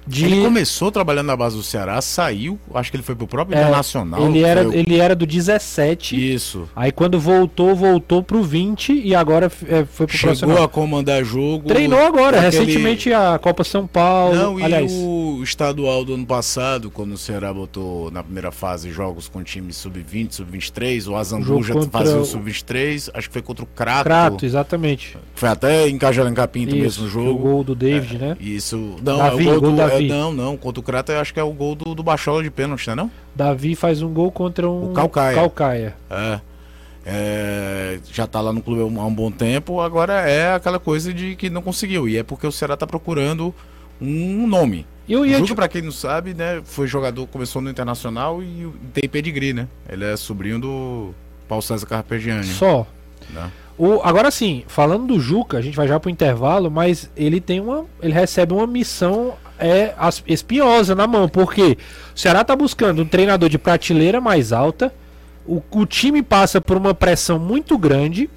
[0.10, 0.26] de...
[0.26, 3.62] Ele começou trabalhando na base do Ceará, saiu, acho que ele foi pro próprio é,
[3.62, 4.28] Internacional.
[4.28, 6.34] Ele era, ele era do 17.
[6.34, 6.67] Isso.
[6.76, 10.63] Aí quando voltou, voltou pro 20 e agora é, foi pro Chegou profissional.
[10.63, 11.67] a comandar jogo.
[11.67, 12.58] Treinou agora, aquele...
[12.58, 14.36] recentemente a Copa São Paulo.
[14.36, 14.91] Não, aliás.
[14.91, 19.43] e o estadual do ano passado, quando o Ceará botou na primeira fase jogos com
[19.43, 21.89] time sub-20, sub-23, o Azambu já contra...
[21.91, 24.06] fazia o sub-23, acho que foi contra o Crato.
[24.06, 25.15] Crato, exatamente.
[25.36, 27.30] Foi até em Cajalan Pinto mesmo o jogo.
[27.32, 28.38] O gol do David, é, né?
[28.39, 28.95] Isso.
[29.04, 29.98] Não, Davi, é o gol, do, Davi.
[30.05, 30.57] É, não, não.
[30.57, 32.95] Contra o Crato, eu acho que é o gol do, do Bachola de pênalti, né?
[32.95, 33.12] Não?
[33.35, 34.91] Davi faz um gol contra um.
[34.91, 35.35] O Calcaia.
[35.35, 35.95] Calcaia.
[36.09, 36.39] É.
[37.05, 41.35] É, já tá lá no clube há um bom tempo, agora é aquela coisa de
[41.35, 42.07] que não conseguiu.
[42.07, 43.53] E é porque o Ceará tá procurando
[43.99, 44.85] um nome.
[45.07, 45.55] Eu ia Juca, te...
[45.55, 49.67] para quem não sabe, né, foi jogador, começou no Internacional e tem pedigree, né?
[49.89, 51.13] Ele é sobrinho do
[51.47, 52.45] Paulo César Carpegiani.
[52.45, 52.85] Só.
[53.31, 53.49] Né?
[53.75, 57.59] O, agora sim, falando do Juca, a gente vai já pro intervalo, mas ele tem
[57.59, 57.85] uma.
[58.01, 59.93] Ele recebe uma missão é
[60.28, 61.78] espinhosa na mão, porque
[62.15, 64.93] o Ceará está buscando um treinador de prateleira mais alta,
[65.45, 68.30] o, o time passa por uma pressão muito grande,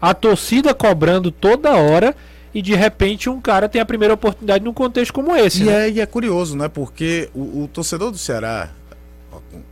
[0.00, 2.14] a torcida cobrando toda hora
[2.54, 5.62] e de repente um cara tem a primeira oportunidade num contexto como esse.
[5.62, 5.88] E, né?
[5.88, 6.68] é, e é curioso, né?
[6.68, 8.70] Porque o, o, torcedor do Ceará,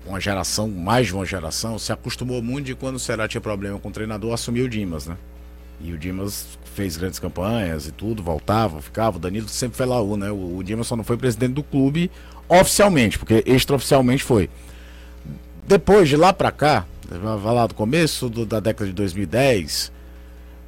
[0.06, 3.78] uma geração, mais de uma geração, se acostumou muito de quando o Ceará tinha problema
[3.78, 5.16] com o treinador, assumiu o Dimas, né?
[5.80, 9.16] E o Dimas fez grandes campanhas e tudo, voltava, ficava.
[9.16, 10.30] O Danilo sempre foi lá, né?
[10.30, 12.10] O, o Dimas só não foi presidente do clube
[12.48, 14.48] oficialmente, porque extraoficialmente foi.
[15.66, 19.92] Depois de lá pra cá, vai lá do começo do, da década de 2010,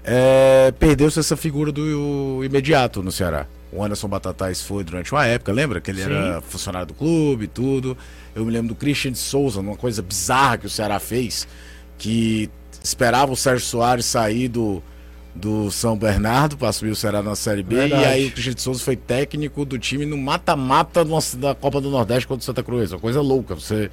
[0.05, 3.47] é, perdeu-se essa figura do imediato no Ceará.
[3.73, 5.81] O Anderson Batatais foi durante uma época, lembra?
[5.81, 6.11] Que ele Sim.
[6.11, 7.97] era funcionário do clube e tudo.
[8.35, 11.47] Eu me lembro do Christian de Souza, uma coisa bizarra que o Ceará fez,
[11.97, 12.51] que
[12.83, 14.83] esperava o Sérgio Soares sair do,
[15.35, 17.77] do São Bernardo para subir o Ceará na Série B.
[17.77, 18.03] Verdade.
[18.03, 21.05] E aí o Cristiano de Souza foi técnico do time no mata-mata
[21.37, 22.93] da Copa do Nordeste contra o Santa Cruz.
[22.93, 23.55] Uma coisa louca.
[23.55, 23.91] Você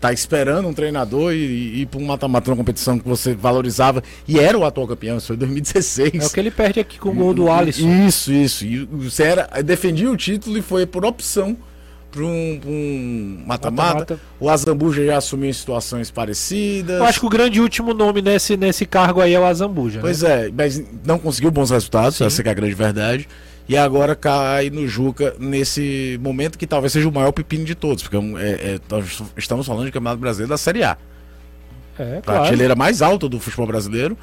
[0.00, 4.02] tá esperando um treinador e, e ir para um mata-mata numa competição que você valorizava
[4.28, 6.14] e era o atual campeão, isso foi em 2016.
[6.14, 8.06] É o que ele perde aqui com o gol do Alisson.
[8.06, 8.64] Isso, isso.
[8.64, 11.56] E o Ceará defendia o título e foi por opção
[12.10, 14.18] para um mata-mata.
[14.40, 16.98] O Azambuja já assumiu em situações parecidas.
[16.98, 20.00] Eu acho que o grande último nome nesse, nesse cargo aí é o Azambuja.
[20.00, 20.46] Pois né?
[20.46, 22.24] é, mas não conseguiu bons resultados, Sim.
[22.24, 23.28] essa é a grande verdade.
[23.68, 28.04] E agora cai no Juca nesse momento que talvez seja o maior pepino de todos,
[28.04, 28.20] porque é,
[28.74, 30.96] é, nós estamos falando de Campeonato Brasileiro da Série A.
[31.98, 32.22] É, claro.
[32.22, 34.16] Prateleira mais alta do futebol brasileiro,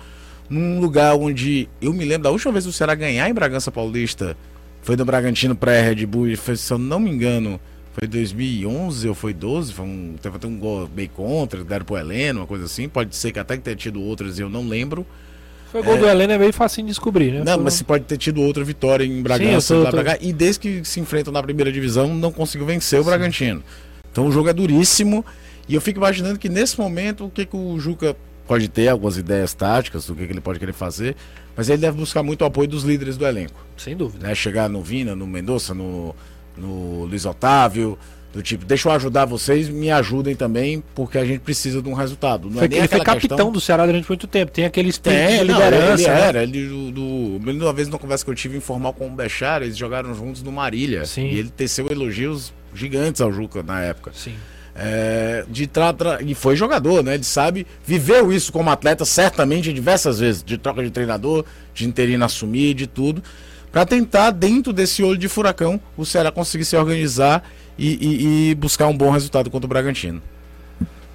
[0.50, 3.70] num lugar onde eu me lembro da última vez que o Ceará ganhar em Bragança
[3.70, 4.38] Paulista,
[4.82, 7.60] foi no Bragantino pré-Red Bull, foi, se eu não me engano,
[7.94, 11.96] foi 2011 ou foi 12, foi um, teve até um gol bem contra, deram pro
[11.96, 12.90] Heleno, uma coisa assim.
[12.90, 15.06] Pode ser que até que tenha tido outras, eu não lembro.
[15.72, 15.98] Foi o gol é...
[16.00, 17.44] do Heleno é meio fácil de descobrir, né?
[17.46, 17.64] Não, foi...
[17.64, 20.00] mas se pode ter tido outra vitória em Bragança Sim, tô, tô...
[20.22, 23.10] E desde que se enfrentam na primeira divisão, não conseguiu vencer o Sim.
[23.10, 23.64] Bragantino.
[24.12, 25.24] Então o jogo é duríssimo
[25.70, 28.16] e eu fico imaginando que nesse momento o que, que o Juca
[28.48, 31.16] pode ter, algumas ideias táticas do que, que ele pode querer fazer,
[31.56, 33.66] mas ele deve buscar muito o apoio dos líderes do elenco.
[33.78, 34.28] Sem dúvida.
[34.28, 34.36] Né?
[34.36, 36.16] Chegar no Vina, no Mendonça, no,
[36.58, 37.98] no Luiz Otávio,
[38.34, 41.94] do tipo, deixa eu ajudar vocês, me ajudem também, porque a gente precisa de um
[41.94, 42.50] resultado.
[42.50, 43.52] Não Foi, é nem ele foi capitão questão...
[43.52, 44.52] do Ceará durante muito tempo.
[44.52, 46.04] Tem aquele espírito É, de liderança.
[46.04, 46.22] ele né?
[46.22, 49.62] era, ele do, do, uma vez numa conversa que eu tive informal com o Bechar,
[49.62, 51.06] eles jogaram juntos no Marília.
[51.06, 51.28] Sim.
[51.28, 54.12] E ele teceu elogios gigantes ao Juca na época.
[54.16, 54.34] Sim.
[54.76, 57.14] É, de tra, tra- e foi jogador, né?
[57.14, 61.46] Ele sabe, viveu isso como atleta certamente diversas vezes, de troca de treinador,
[61.76, 63.22] de interino assumir, de tudo,
[63.74, 67.44] para tentar dentro desse olho de furacão o Ceará conseguir se organizar
[67.78, 70.22] e, e- e buscar um bom resultado contra o Bragantino.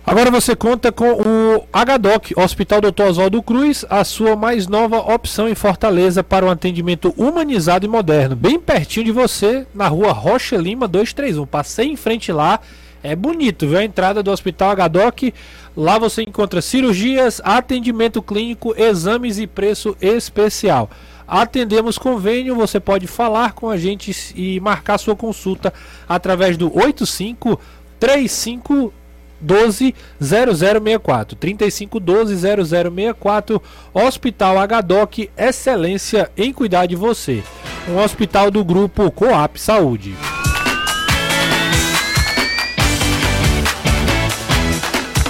[0.04, 3.02] Agora você conta com o HDOC, Hospital Dr.
[3.02, 8.34] Oswaldo Cruz, a sua mais nova opção em Fortaleza para um atendimento humanizado e moderno.
[8.34, 11.46] Bem pertinho de você, na rua Rocha Lima 231.
[11.46, 12.58] Passei em frente lá,
[13.02, 13.78] é bonito, viu?
[13.78, 15.32] A entrada do Hospital HDOC.
[15.76, 20.90] Lá você encontra cirurgias, atendimento clínico, exames e preço especial.
[21.28, 25.74] Atendemos convênio, você pode falar com a gente e marcar sua consulta
[26.08, 27.60] através do 85
[28.00, 28.90] 35
[29.38, 33.62] 12 0064 35 12 0064
[33.92, 37.44] Hospital HDOC Excelência em cuidar de você.
[37.86, 40.14] Um hospital do grupo Coap Saúde.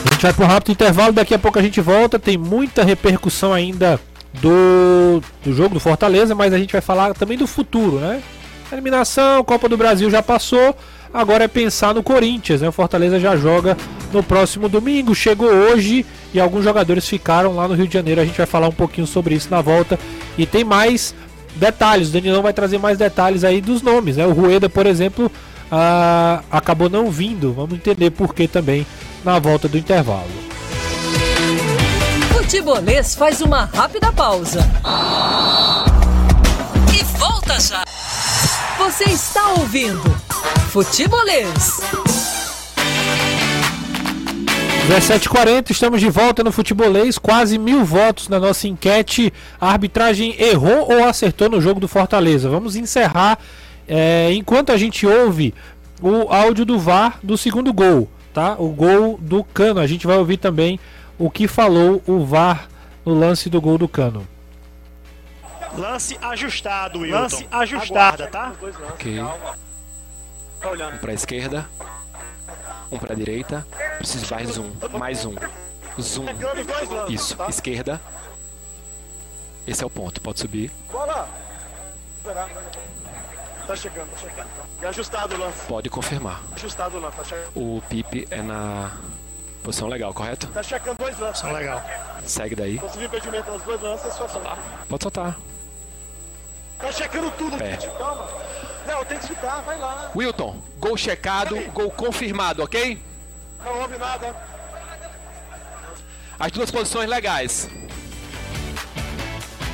[0.05, 2.21] A gente vai para um rápido intervalo, daqui a pouco a gente volta.
[2.21, 4.01] Tem muita repercussão ainda
[4.35, 8.23] do, do jogo do Fortaleza, mas a gente vai falar também do futuro, né?
[8.71, 10.77] Eliminação, Copa do Brasil já passou.
[11.13, 12.69] Agora é pensar no Corinthians, né?
[12.69, 13.77] O Fortaleza já joga
[14.13, 16.05] no próximo domingo, chegou hoje
[16.35, 18.21] e alguns jogadores ficaram lá no Rio de Janeiro.
[18.21, 19.99] A gente vai falar um pouquinho sobre isso na volta.
[20.37, 21.15] E tem mais
[21.57, 24.27] detalhes, o Danilão vai trazer mais detalhes aí dos nomes, né?
[24.27, 25.33] O Rueda, por exemplo,
[25.73, 27.55] ah, acabou não vindo.
[27.55, 28.87] Vamos entender por que também
[29.25, 30.48] na volta do intervalo.
[32.49, 34.61] Futebolês faz uma rápida pausa.
[36.99, 37.85] E volta já.
[38.79, 40.01] Você está ouvindo
[40.71, 41.79] Futebolês.
[44.89, 49.31] 17h40, estamos de volta no Futebolês, quase mil votos na nossa enquete.
[49.61, 52.49] A arbitragem errou ou acertou no jogo do Fortaleza?
[52.49, 53.39] Vamos encerrar
[53.87, 55.53] é, enquanto a gente ouve
[56.01, 58.57] o áudio do VAR do segundo gol, tá?
[58.59, 59.81] O gol do Cano.
[59.81, 60.81] A gente vai ouvir também
[61.19, 62.69] o que falou o VAR
[63.05, 64.27] no lance do gol do Cano.
[65.77, 67.19] Lance ajustado, Wilton.
[67.19, 68.53] Lance ajustado, tá?
[68.91, 69.21] Ok.
[69.23, 71.69] Um pra esquerda.
[72.91, 73.67] Um pra direita.
[73.99, 74.71] Preciso de mais um.
[74.99, 75.35] Mais um.
[76.01, 76.27] Zoom.
[77.09, 77.37] Isso.
[77.49, 78.01] Esquerda.
[79.67, 80.21] Esse é o ponto.
[80.21, 80.73] Pode subir.
[80.91, 81.29] Bola!
[83.67, 84.49] Tá chegando, tá chegando.
[84.81, 85.67] E ajustado o lance.
[85.67, 86.43] Pode confirmar.
[86.55, 87.51] Ajustado o lance, tá chegando.
[87.55, 88.93] O Pipe é na
[89.63, 90.47] posição legal, correto?
[90.49, 91.43] Tá checando dois lances.
[91.43, 91.83] Tá legal.
[92.25, 92.79] Segue daí.
[92.79, 94.59] Conseguiu impedimento nos dois lances, só falar.
[94.89, 95.37] Pode soltar.
[96.79, 97.77] Tá checando tudo, Pé.
[97.77, 98.29] Calma.
[98.87, 100.11] Não, tem que ficar, vai lá.
[100.17, 102.99] Wilton, gol checado, gol confirmado, ok?
[103.65, 104.35] Não houve nada.
[106.39, 107.69] As duas posições legais.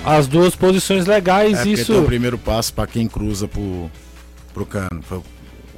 [0.04, 1.92] As duas posições legais, É isso.
[1.92, 3.90] tem o primeiro passo para quem cruza pro,
[4.52, 5.02] pro cano.
[5.02, 5.24] Foi o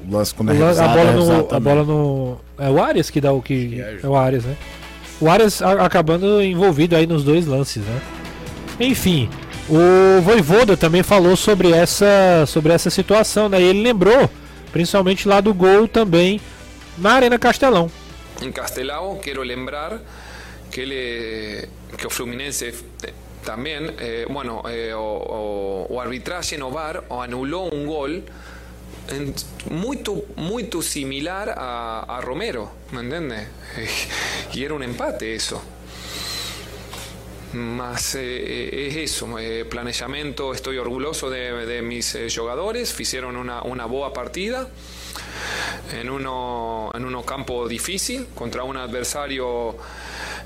[0.09, 1.19] lance quando é O lan- a revisado, bola é no.
[1.21, 2.39] revisado A bola no.
[2.59, 3.81] É o Arias que dá o que.
[3.81, 4.57] é, É o Arias, né?
[5.21, 8.01] O Arias a- acabando envolvido aí nos dois lances, né?
[8.79, 9.29] Enfim,
[9.69, 13.61] o Voivoda também falou sobre essa, sobre essa situação, né?
[13.61, 14.29] E ele lembrou,
[14.73, 16.41] principalmente lá do gol também
[16.99, 17.91] na Arena Castelão.
[18.43, 19.99] Em Castelao, quero lembrar
[20.71, 26.71] que, ele, que o Fluminense eh, também, eh, bueno, eh, o, o, o arbitraje no
[26.71, 28.23] VAR o anulou um gol
[29.71, 33.49] muito, muito similar a, Romero, ¿me entiendes?
[34.55, 35.63] Y era un empate eso.
[37.53, 39.67] Mas eh, es eso, eh,
[40.53, 44.69] estoy orgulloso de, mis eh, jugadores, hicieron una, una boa partida
[45.93, 49.77] en uno, campo difícil contra un adversario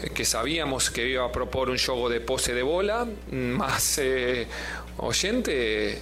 [0.03, 4.47] eh, que sabíamos que iba a propor un juego de pose de bola, más eh,
[4.99, 6.01] oyente.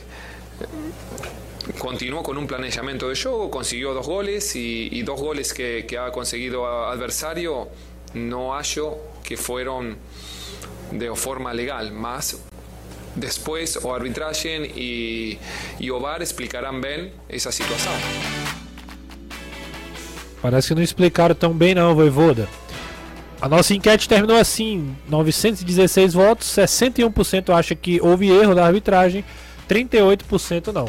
[1.78, 5.96] Continuó con un planeamiento de juego, consiguió dos goles y, y dos goles que, que
[5.96, 7.68] ha conseguido adversario
[8.14, 9.96] no hallo que fueron
[10.90, 12.38] de forma legal, más
[13.14, 15.38] después o arbitraje y,
[15.78, 17.94] y o VAR explicarán bien esa situación.
[20.40, 22.48] Parece que não explicaram tão bem não, Voivoda.
[23.40, 29.24] A nossa enquete terminou assim, 916 votos, 61% acha que houve erro da arbitragem,
[29.68, 30.86] 38% não.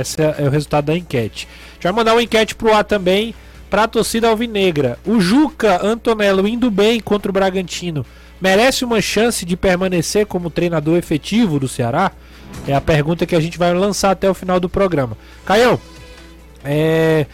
[0.00, 1.48] Esse é é o resultado da enquete.
[1.70, 3.34] A gente vai mandar uma enquete pro ar também,
[3.68, 4.98] pra torcida alvinegra.
[5.04, 8.04] O Juca Antonello indo bem contra o Bragantino
[8.40, 12.12] merece uma chance de permanecer como treinador efetivo do Ceará?
[12.68, 15.16] É a pergunta que a gente vai lançar até o final do programa.
[15.46, 15.80] Caião,
[16.62, 17.26] é,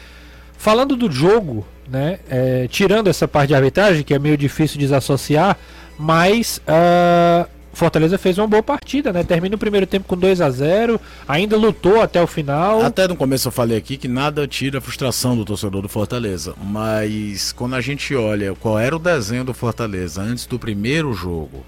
[0.56, 2.20] falando do jogo, né?
[2.30, 5.58] É, tirando essa parte de arbitragem, que é meio difícil desassociar,
[5.98, 9.22] mas uh, Fortaleza fez uma boa partida, né?
[9.22, 12.82] Termina o primeiro tempo com 2 a 0 ainda lutou até o final.
[12.82, 16.54] Até no começo eu falei aqui que nada tira a frustração do torcedor do Fortaleza,
[16.62, 21.64] mas quando a gente olha qual era o desenho do Fortaleza antes do primeiro jogo,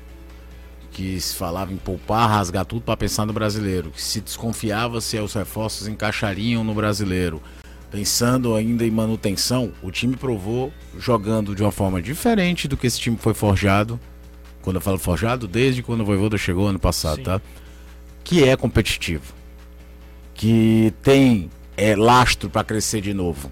[0.90, 5.18] que se falava em poupar, rasgar tudo para pensar no brasileiro, que se desconfiava se
[5.18, 7.40] os reforços encaixariam no brasileiro,
[7.90, 13.00] pensando ainda em manutenção, o time provou jogando de uma forma diferente do que esse
[13.00, 13.98] time foi forjado
[14.62, 17.22] quando eu falo forjado, desde quando o Voivoda chegou ano passado, Sim.
[17.24, 17.40] tá?
[18.24, 19.34] Que é competitivo.
[20.34, 23.50] Que tem é, lastro para crescer de novo.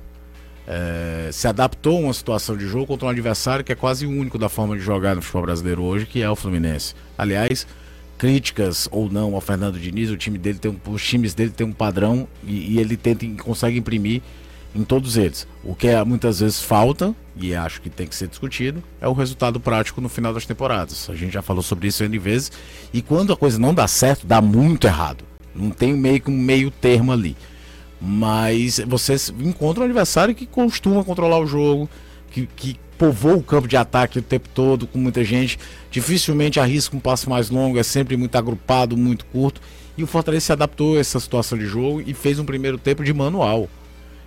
[0.66, 4.10] É, se adaptou a uma situação de jogo contra um adversário que é quase o
[4.10, 6.94] único da forma de jogar no futebol brasileiro hoje, que é o Fluminense.
[7.18, 7.66] Aliás,
[8.16, 11.66] críticas ou não ao Fernando Diniz, o time dele tem um, os times dele tem
[11.66, 14.22] um padrão e, e ele tenta consegue imprimir
[14.74, 15.46] em todos eles.
[15.64, 19.12] O que é, muitas vezes falta, e acho que tem que ser discutido, é o
[19.12, 21.08] resultado prático no final das temporadas.
[21.10, 22.52] A gente já falou sobre isso N vezes.
[22.92, 25.24] E quando a coisa não dá certo, dá muito errado.
[25.54, 27.36] Não tem meio que um meio termo ali.
[28.00, 31.88] Mas você encontra um adversário que costuma controlar o jogo,
[32.30, 35.58] que, que povoa o campo de ataque o tempo todo com muita gente,
[35.90, 39.60] dificilmente arrisca um passo mais longo, é sempre muito agrupado, muito curto.
[39.96, 43.02] E o Fortaleza se adaptou a essa situação de jogo e fez um primeiro tempo
[43.02, 43.68] de manual.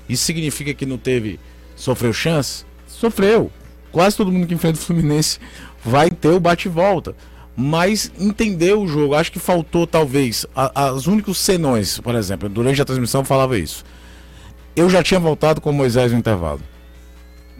[0.07, 1.39] Isso significa que não teve.
[1.75, 2.65] Sofreu chance?
[2.87, 3.51] Sofreu.
[3.91, 5.39] Quase todo mundo que enfrenta o Fluminense
[5.83, 7.15] vai ter o bate-volta.
[7.55, 9.13] Mas entendeu o jogo.
[9.13, 12.49] Acho que faltou, talvez, a, as únicos senões, por exemplo.
[12.49, 13.83] Durante a transmissão eu falava isso.
[14.75, 16.61] Eu já tinha voltado com o Moisés no intervalo.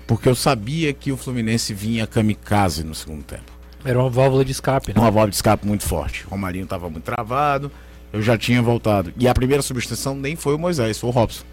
[0.07, 3.53] Porque eu sabia que o Fluminense vinha kamikaze no segundo tempo.
[3.85, 4.95] Era uma válvula de escape, né?
[4.99, 6.25] Uma válvula de escape muito forte.
[6.25, 7.71] O Romarinho estava muito travado.
[8.11, 9.13] Eu já tinha voltado.
[9.17, 11.43] E a primeira substituição nem foi o Moisés, foi o Robson.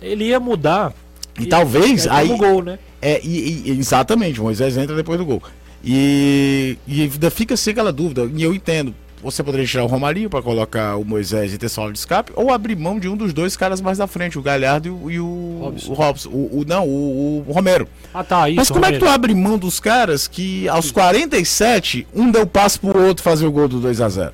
[0.00, 0.92] Ele ia mudar.
[1.38, 2.28] E, e talvez aí.
[2.36, 2.78] gol, né?
[3.00, 5.42] É, e, e, exatamente, o Moisés entra depois do gol.
[5.82, 8.94] E, e ainda fica assim aquela dúvida, e eu entendo.
[9.22, 12.50] Você poderia tirar o Romarinho para colocar o Moisés e ter solo de escape, ou
[12.50, 15.20] abrir mão de um dos dois caras mais da frente, o Galhardo e o, e
[15.20, 15.90] o Robson.
[15.90, 17.86] O, Robson, o, o não, o, o, Romero.
[18.14, 18.48] Ah, tá.
[18.48, 18.96] Isso, Mas como Romero.
[18.96, 23.22] é que tu abre mão dos caras que aos 47, um deu passo pro outro
[23.22, 24.32] fazer o gol do 2 a 0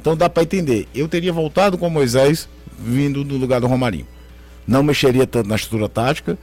[0.00, 0.88] Então dá para entender.
[0.92, 4.06] Eu teria voltado com o Moisés vindo no lugar do Romarinho
[4.66, 6.38] não mexeria tanto na estrutura tática,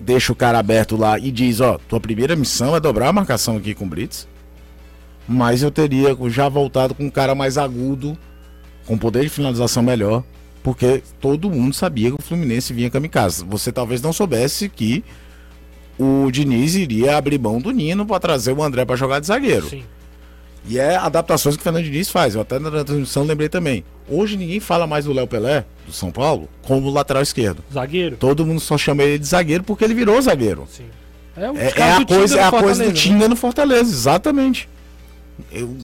[0.00, 3.56] deixa o cara aberto lá e diz, ó, tua primeira missão é dobrar a marcação
[3.56, 4.28] aqui com o Brits,
[5.26, 8.16] mas eu teria já voltado com um cara mais agudo,
[8.86, 10.24] com poder de finalização melhor,
[10.62, 13.44] porque todo mundo sabia que o Fluminense vinha kamikaze.
[13.44, 15.04] Você talvez não soubesse que
[15.98, 19.68] o Diniz iria abrir mão do Nino para trazer o André para jogar de zagueiro.
[19.68, 19.84] Sim.
[20.64, 22.34] E é adaptações que o Fernando Diniz faz.
[22.34, 23.84] Eu até na transmissão lembrei também.
[24.08, 27.64] Hoje ninguém fala mais do Léo Pelé, do São Paulo, como lateral esquerdo.
[27.72, 28.16] Zagueiro.
[28.16, 30.66] Todo mundo só chama ele de zagueiro porque ele virou zagueiro.
[30.70, 30.84] Sim.
[31.36, 33.28] É, é, é a coisa, é a coisa do Tinga né?
[33.28, 34.68] no Fortaleza, exatamente.
[35.50, 35.76] Eu,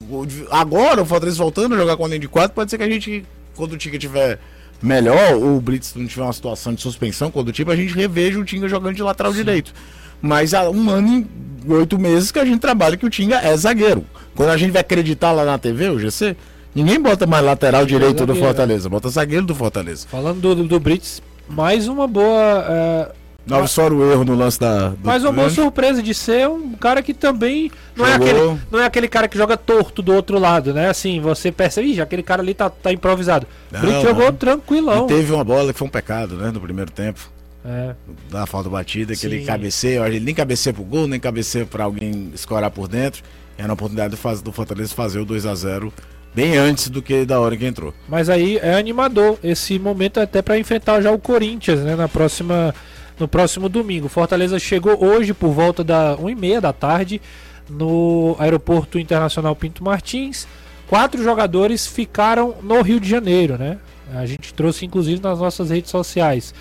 [0.50, 2.90] agora o Fortaleza voltando a jogar com a linha de 4, pode ser que a
[2.90, 3.24] gente,
[3.56, 4.38] quando o Tinga tiver
[4.80, 7.94] melhor, ou o Blitz não tiver uma situação de suspensão, quando o tipo, a gente
[7.94, 9.38] reveja o Tinga jogando de lateral Sim.
[9.38, 9.72] direito.
[10.20, 11.26] Mas há um ano
[11.66, 14.04] e oito meses que a gente trabalha que o Tinga é zagueiro.
[14.38, 16.36] Quando a gente vai acreditar lá na TV, o GC,
[16.72, 20.06] ninguém bota mais lateral direito do Fortaleza, bota zagueiro do Fortaleza.
[20.08, 23.10] Falando do, do, do Brits, mais uma boa.
[23.10, 23.12] Uh,
[23.44, 24.92] Não, só o erro no lance da.
[25.02, 27.68] Mais uma boa surpresa de ser um cara que também.
[27.96, 30.88] Não é, aquele, não é aquele cara que joga torto do outro lado, né?
[30.88, 33.44] Assim, você percebe, já aquele cara ali tá, tá improvisado.
[33.72, 35.06] Não, Brits jogou tranquilão.
[35.06, 36.52] E teve uma bola que foi um pecado, né?
[36.52, 37.28] No primeiro tempo.
[37.64, 37.92] É.
[38.30, 39.26] Da falta batida, que Sim.
[39.26, 43.24] ele cabeceia, ele nem cabeceia pro gol, nem cabeceia pra alguém escorar por dentro.
[43.58, 45.92] Era a oportunidade do, Fortaleza fazer o 2 a 0
[46.32, 47.92] bem antes do que da hora que entrou.
[48.08, 52.72] Mas aí é animador esse momento até para enfrentar já o Corinthians, né, na próxima
[53.18, 54.08] no próximo domingo.
[54.08, 57.20] Fortaleza chegou hoje por volta da 1h30 da tarde
[57.68, 60.46] no Aeroporto Internacional Pinto Martins.
[60.86, 63.78] Quatro jogadores ficaram no Rio de Janeiro, né?
[64.14, 66.54] A gente trouxe inclusive nas nossas redes sociais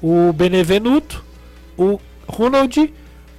[0.00, 1.24] o Benevenuto,
[1.76, 1.98] o
[2.28, 2.92] Ronald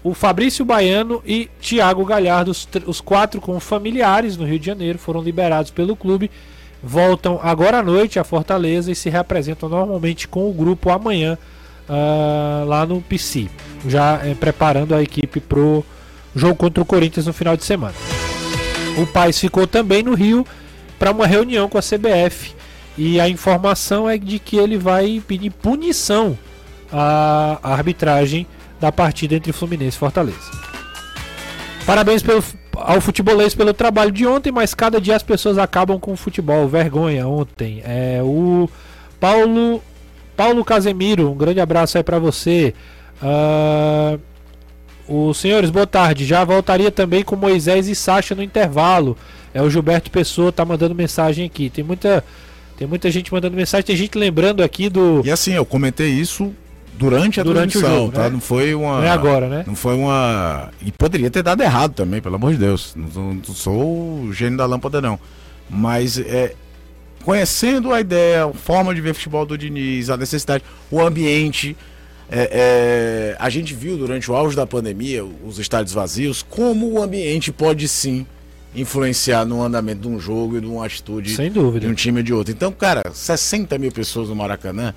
[0.06, 5.00] o Fabrício Baiano e Thiago Galhardo, os, os, quatro com familiares no Rio de Janeiro,
[5.00, 6.30] foram liberados pelo clube.
[6.84, 11.40] Voltam agora à noite a Fortaleza e se reapresentam normalmente com o grupo amanhã
[11.90, 13.48] uh, lá no PC,
[13.88, 15.84] já é, preparando a equipe para o
[16.36, 17.96] jogo contra o Corinthians no final de semana.
[19.00, 20.46] O Paz ficou também no Rio
[21.00, 22.54] para uma reunião com a CBF
[22.96, 26.38] e a informação é de que ele vai pedir punição
[26.94, 28.46] a arbitragem
[28.80, 30.52] da partida entre Fluminense e Fortaleza.
[31.86, 36.14] Parabéns pelo, ao futebolês pelo trabalho de ontem, mas cada dia as pessoas acabam com
[36.14, 36.68] o futebol.
[36.68, 37.82] Vergonha ontem.
[37.86, 38.70] É o
[39.20, 39.82] Paulo
[40.36, 42.74] Paulo Casemiro, um grande abraço aí para você.
[43.22, 44.20] Uh,
[45.08, 46.26] os senhores, boa tarde.
[46.26, 49.16] Já voltaria também com Moisés e Sacha no intervalo.
[49.54, 51.70] É o Gilberto Pessoa tá mandando mensagem aqui.
[51.70, 52.24] Tem muita
[52.78, 56.54] tem muita gente mandando mensagem, tem gente lembrando aqui do E assim, eu comentei isso
[56.98, 58.24] durante a Durante o transmissão, jogo, tá?
[58.24, 58.30] né?
[58.30, 58.98] Não foi uma.
[59.00, 59.64] Não é agora, né?
[59.68, 60.70] Não foi uma.
[60.86, 62.94] E poderia ter dado errado também, pelo amor de Deus.
[62.96, 65.20] Não, sou- não sou o gênio da lâmpada, não.
[65.70, 66.54] Mas é.
[67.24, 71.76] Conhecendo a ideia, a forma de ver futebol do Diniz, a necessidade, o ambiente.
[72.30, 77.02] é, é, a gente viu durante o auge da pandemia, os estádios vazios, como o
[77.02, 78.26] ambiente pode sim
[78.76, 81.86] influenciar no andamento de um jogo e de uma atitude Sem dúvida.
[81.86, 82.52] de um time e de outro.
[82.54, 84.94] Então, cara, 60 mil pessoas no Maracanã,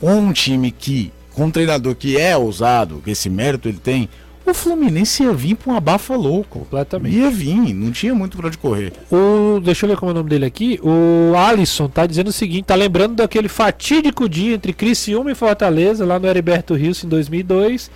[0.00, 4.08] com um time que, com um treinador que é ousado, que esse mérito ele tem,
[4.44, 6.60] o Fluminense ia vir pra um abafa louco.
[6.60, 7.16] Completamente.
[7.16, 8.92] Ia vir, não tinha muito pra onde correr.
[9.10, 10.80] O, deixa eu ver como é o nome dele aqui.
[10.82, 16.04] O Alisson tá dizendo o seguinte: tá lembrando daquele fatídico dia entre Criciúma e Fortaleza,
[16.04, 17.90] lá no Heriberto Rios em 2002.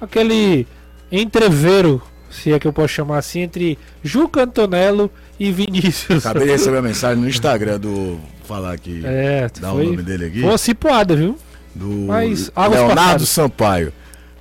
[0.00, 0.66] Aquele
[1.10, 6.24] entreveiro, se é que eu posso chamar assim, entre Juca Antonello e Vinícius.
[6.24, 8.20] Acabei de receber uma mensagem no Instagram do.
[8.44, 9.00] Falar aqui.
[9.04, 10.40] É, Dá foi, o nome dele aqui.
[10.40, 11.38] foi uma cipuada, viu?
[11.74, 13.28] Do Mas, Leonardo passadas.
[13.28, 13.92] Sampaio.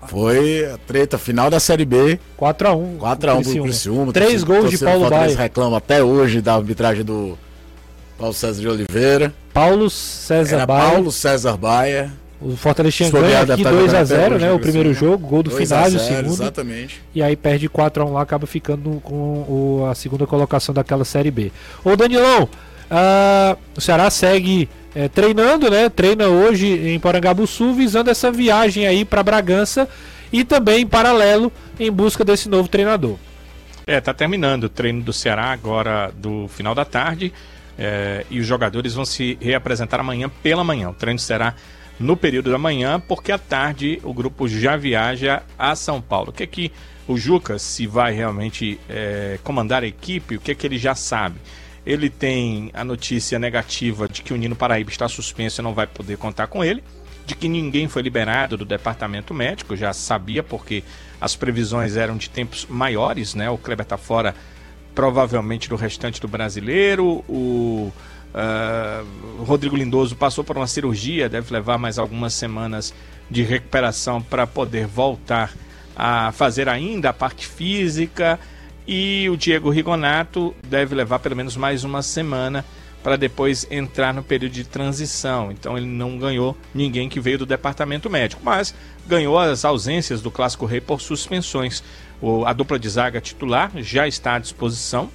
[0.07, 2.19] Foi a treta final da Série B.
[2.37, 2.97] 4x1.
[2.99, 4.11] 4x1 pro Criciúma.
[4.13, 5.35] Três gols de do Paulo Baia.
[5.37, 7.37] reclama até hoje da arbitragem do
[8.17, 9.33] Paulo César de Oliveira.
[9.53, 10.91] Paulo César Era Baia.
[10.91, 12.11] Paulo César Baia.
[12.41, 13.71] O Fortaleza tinha ganho até 2x0,
[14.35, 14.51] hoje, né?
[14.51, 14.93] O né, primeiro Criciúma?
[15.13, 16.33] jogo, gol do 2 a Finásio, o 0, segundo.
[16.33, 17.01] Exatamente.
[17.15, 21.53] E aí perde 4x1 lá, acaba ficando com o- a segunda colocação daquela Série B.
[21.85, 22.49] Ô Danilão,
[22.91, 25.89] ah, o Ceará segue eh, treinando, né?
[25.89, 29.87] Treina hoje em Porangabuçu, visando essa viagem aí para Bragança
[30.31, 33.17] e também em paralelo em busca desse novo treinador.
[33.85, 37.33] É, tá terminando o treino do Ceará agora do final da tarde.
[37.77, 40.89] é, e os jogadores vão se reapresentar amanhã pela manhã.
[40.89, 41.55] O treino será
[41.99, 46.29] no período da manhã, porque à tarde o grupo já viaja a São Paulo.
[46.29, 46.71] O que é que
[47.07, 50.95] o Juca, se vai realmente é, comandar a equipe, o que é que ele já
[50.95, 51.35] sabe?
[51.85, 55.87] Ele tem a notícia negativa de que o Nino Paraíba está suspenso e não vai
[55.87, 56.83] poder contar com ele
[57.25, 60.83] de que ninguém foi liberado do departamento médico, já sabia porque
[61.21, 63.49] as previsões eram de tempos maiores, né?
[63.49, 64.35] O Kleber tá fora
[64.93, 67.91] provavelmente do restante do brasileiro, o
[69.39, 72.93] o Rodrigo Lindoso passou por uma cirurgia, deve levar mais algumas semanas
[73.29, 75.51] de recuperação para poder voltar
[75.95, 78.39] a fazer ainda a parte física.
[78.87, 82.65] E o Diego Rigonato deve levar pelo menos mais uma semana
[83.01, 85.51] para depois entrar no período de transição.
[85.51, 88.73] Então ele não ganhou ninguém que veio do departamento médico, mas
[89.05, 91.83] ganhou as ausências do Clássico Rei por suspensões.
[92.21, 95.09] O- a dupla de zaga titular já está à disposição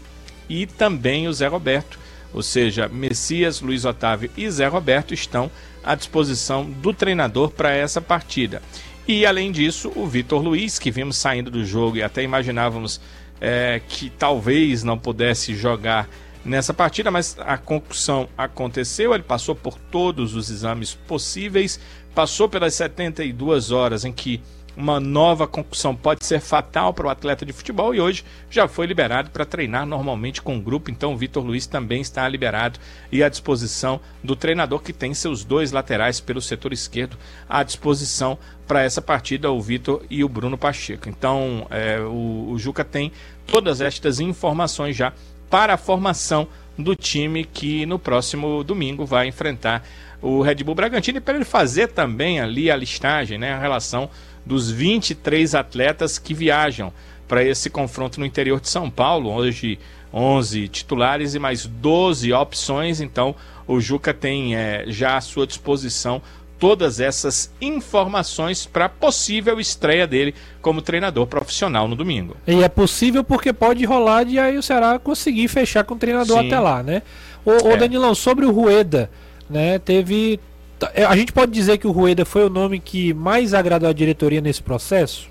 [0.48, 1.98] e também o Zé Roberto,
[2.32, 5.50] ou seja, Messias, Luiz Otávio e Zé Roberto estão
[5.82, 8.62] à disposição do treinador para essa partida.
[9.06, 13.00] E além disso, o Vitor Luiz, que vimos saindo do jogo e até imaginávamos
[13.41, 16.09] é, que talvez não pudesse jogar
[16.45, 21.78] nessa partida, mas a concussão aconteceu, ele passou por todos os exames possíveis,
[22.14, 24.41] passou pelas 72 horas em que
[24.78, 28.86] uma nova concussão pode ser fatal para o atleta de futebol e hoje já foi
[28.86, 30.88] liberado para treinar normalmente com o grupo.
[30.88, 32.78] Então o Vitor Luiz também está liberado
[33.10, 37.18] e à disposição do treinador que tem seus dois laterais pelo setor esquerdo
[37.48, 41.08] à disposição para essa partida, o Vitor e o Bruno Pacheco.
[41.08, 43.10] Então é, o, o Juca tem
[43.48, 45.12] todas estas informações já
[45.50, 46.46] para a formação
[46.78, 49.82] do time que no próximo domingo vai enfrentar
[50.22, 54.08] o Red Bull Bragantino e para ele fazer também ali a listagem, né, a relação
[54.49, 56.92] dos 23 atletas que viajam
[57.28, 59.30] para esse confronto no interior de São Paulo.
[59.30, 59.78] Hoje,
[60.12, 63.01] 11 titulares e mais 12 opções.
[63.03, 63.34] Então,
[63.66, 66.22] o Juca tem é, já à sua disposição
[66.59, 72.36] todas essas informações para a possível estreia dele como treinador profissional no domingo.
[72.46, 76.40] E é possível porque pode rolar de aí o Ceará conseguir fechar com o treinador
[76.40, 76.46] Sim.
[76.46, 77.03] até lá, né?
[77.44, 77.76] Ô, ô É.
[77.76, 79.11] Danilão, sobre o Rueda,
[79.49, 79.78] né?
[79.78, 80.40] Teve.
[80.78, 83.92] T- A gente pode dizer que o Rueda foi o nome que mais agradou a
[83.92, 85.28] diretoria nesse processo?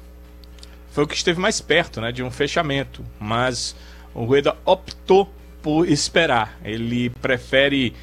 [0.92, 3.76] foi o que esteve mais perto né, de um fechamento, mas
[4.16, 5.32] o Rueda optou
[5.62, 6.58] por esperar.
[6.64, 7.94] Ele prefere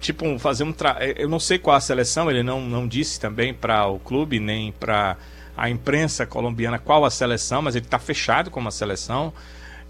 [0.00, 0.98] tipo fazer um tra...
[1.16, 4.72] eu não sei qual a seleção, ele não, não disse também para o clube nem
[4.72, 5.16] para
[5.56, 9.32] a imprensa colombiana qual a seleção, mas ele está fechado com uma seleção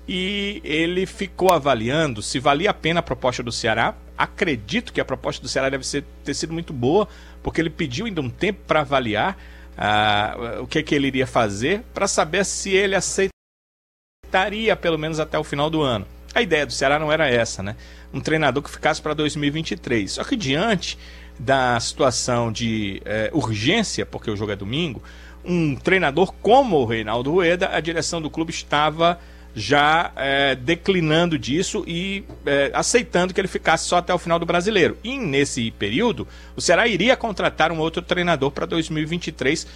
[0.07, 3.95] e ele ficou avaliando se valia a pena a proposta do Ceará.
[4.21, 7.09] Acredito que a proposta do Ceará deve ser, ter sido muito boa,
[7.43, 9.35] porque ele pediu ainda um tempo para avaliar,
[9.79, 15.39] ah, o que, que ele iria fazer para saber se ele aceitaria pelo menos até
[15.39, 16.07] o final do ano.
[16.35, 17.77] A ideia do Ceará não era essa, né?
[18.13, 20.13] Um treinador que ficasse para 2023.
[20.13, 20.99] Só que diante
[21.39, 25.03] da situação de eh, urgência, porque o jogo é domingo,
[25.43, 29.19] um treinador como o Reinaldo Rueda, a direção do clube estava
[29.55, 34.47] já é, declinando disso e é, aceitando que ele ficasse só até o final do
[34.47, 34.97] brasileiro.
[35.03, 36.27] E nesse período,
[36.57, 39.67] o Ceará iria contratar um outro treinador para 2023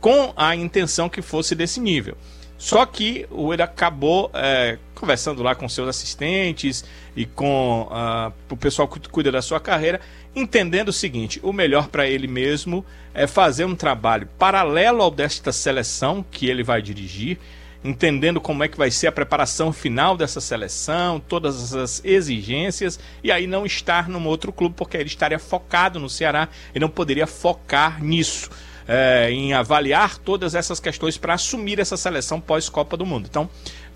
[0.00, 2.16] com a intenção que fosse desse nível.
[2.56, 6.84] Só que o ele acabou é, conversando lá com seus assistentes
[7.16, 10.00] e com uh, o pessoal que cuida da sua carreira,
[10.34, 15.52] entendendo o seguinte: o melhor para ele mesmo é fazer um trabalho paralelo ao desta
[15.52, 17.38] seleção que ele vai dirigir
[17.84, 23.30] entendendo como é que vai ser a preparação final dessa seleção, todas as exigências, e
[23.30, 27.26] aí não estar num outro clube, porque ele estaria focado no Ceará e não poderia
[27.26, 28.50] focar nisso.
[28.86, 33.26] É, em avaliar todas essas questões para assumir essa seleção pós-Copa do Mundo.
[33.30, 33.48] Então,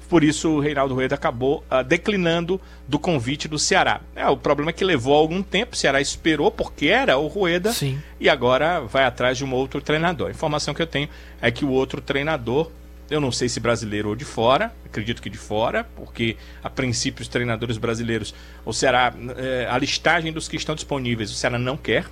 [0.08, 2.58] por isso o Reinaldo Rueda acabou uh, declinando
[2.88, 4.00] do convite do Ceará.
[4.16, 7.72] É, o problema é que levou algum tempo, o Ceará esperou porque era o Rueda
[7.72, 8.02] Sim.
[8.18, 10.28] e agora vai atrás de um outro treinador.
[10.28, 11.08] A informação que eu tenho
[11.42, 12.70] é que o outro treinador
[13.10, 17.22] eu não sei se brasileiro ou de fora, acredito que de fora, porque a princípio
[17.22, 18.34] os treinadores brasileiros,
[18.64, 22.04] o Ceará, é, a listagem dos que estão disponíveis, o Ceará não quer,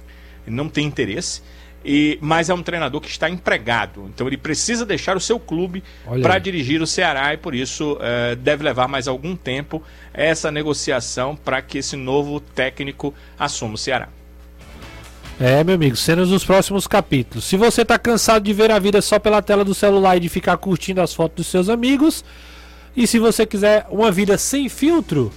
[0.46, 1.42] não tem interesse.
[1.84, 5.84] E, mas é um treinador que está empregado, então ele precisa deixar o seu clube
[6.20, 9.80] para dirigir o Ceará e por isso é, deve levar mais algum tempo
[10.12, 14.08] essa negociação para que esse novo técnico assuma o Ceará.
[15.38, 17.44] É, meu amigo, cenas dos próximos capítulos.
[17.44, 20.30] Se você tá cansado de ver a vida só pela tela do celular e de
[20.30, 22.24] ficar curtindo as fotos dos seus amigos,
[22.96, 25.30] e se você quiser uma vida sem filtro,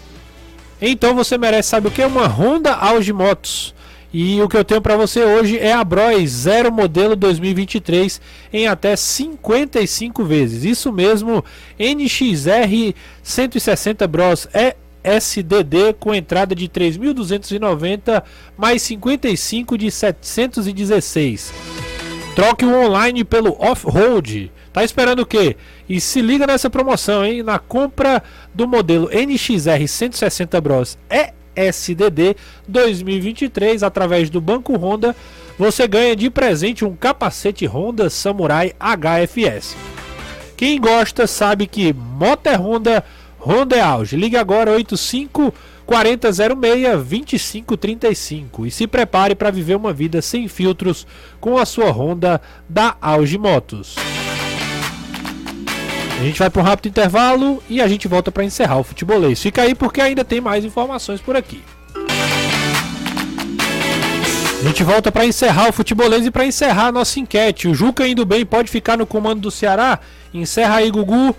[0.82, 2.02] então você merece, sabe o que?
[2.02, 3.76] Uma Honda Auge Motos.
[4.14, 8.22] E o que eu tenho para você hoje é a Bros Zero modelo 2023
[8.54, 10.64] em até 55 vezes.
[10.64, 11.44] Isso mesmo,
[11.78, 14.78] NXR 160 Bros é
[15.10, 18.24] SDD com entrada de 3.290
[18.58, 21.54] mais 55 de 716.
[22.36, 24.52] Troque o online pelo off-road.
[24.72, 25.58] Tá esperando o quê?
[25.88, 27.44] E se liga nessa promoção, hein?
[27.44, 28.22] Na compra
[28.54, 30.98] do modelo NXR 160 Bros
[31.56, 32.36] ESDD
[32.68, 35.16] 2023 através do Banco Honda,
[35.58, 39.76] você ganha de presente um capacete Honda Samurai HFS.
[40.56, 43.04] Quem gosta sabe que moto é Honda
[43.40, 44.16] Honda é Auge.
[44.16, 45.54] Ligue agora 85
[45.86, 51.08] 4006 2535 e se prepare para viver uma vida sem filtros
[51.40, 53.96] com a sua Honda da Auge Motos.
[56.20, 59.42] A gente vai para um rápido intervalo e a gente volta para encerrar o futebolês.
[59.42, 61.64] Fica aí porque ainda tem mais informações por aqui.
[64.60, 67.70] A gente volta para encerrar o futebolês e para encerrar a nossa enquete.
[67.70, 69.98] O Juca indo bem pode ficar no comando do Ceará?
[70.34, 71.34] Encerra aí, Gugu.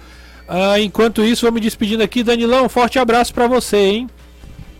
[0.53, 2.25] Ah, enquanto isso, vou me despedindo aqui.
[2.25, 4.11] Danilão, um forte abraço para você, hein?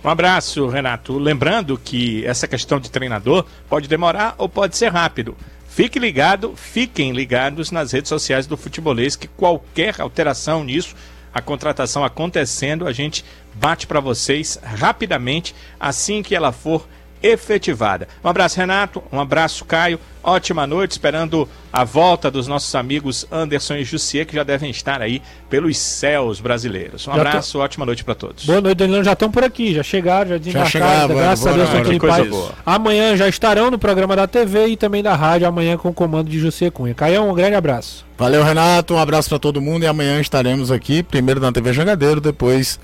[0.03, 1.17] Um abraço, Renato.
[1.17, 5.37] Lembrando que essa questão de treinador pode demorar ou pode ser rápido.
[5.69, 10.97] Fique ligado, fiquem ligados nas redes sociais do Futebolês, que qualquer alteração nisso,
[11.33, 16.85] a contratação acontecendo, a gente bate para vocês rapidamente assim que ela for
[17.23, 18.09] efetivada.
[18.25, 19.03] Um abraço, Renato.
[19.13, 19.99] Um abraço, Caio.
[20.23, 25.01] Ótima noite, esperando a volta dos nossos amigos Anderson e Jussier, que já devem estar
[25.01, 27.09] aí pelos céus brasileiros.
[27.09, 27.61] Um já abraço, tô...
[27.61, 28.45] ótima noite para todos.
[28.45, 29.03] Boa noite, Danilão.
[29.03, 31.15] Já estão por aqui, já chegaram, já desembarcaram.
[31.15, 32.31] Graças a Deus, aquele pai.
[32.67, 36.29] Amanhã já estarão no programa da TV e também da rádio, amanhã com o comando
[36.29, 36.93] de Jussier Cunha.
[36.93, 38.05] Caião, um grande abraço.
[38.19, 38.93] Valeu, Renato.
[38.93, 42.79] Um abraço para todo mundo e amanhã estaremos aqui, primeiro na TV Jangadeiro, depois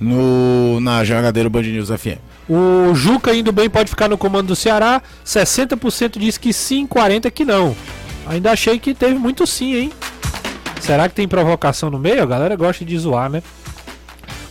[0.00, 2.18] no, na Jangadeiro Band News FM.
[2.48, 5.02] O Juca indo bem pode ficar no comando do Ceará.
[5.24, 7.76] 60% diz que sim, 40% que não.
[8.26, 9.92] Ainda achei que teve muito sim, hein?
[10.80, 12.22] Será que tem provocação no meio?
[12.22, 13.42] A galera gosta de zoar, né?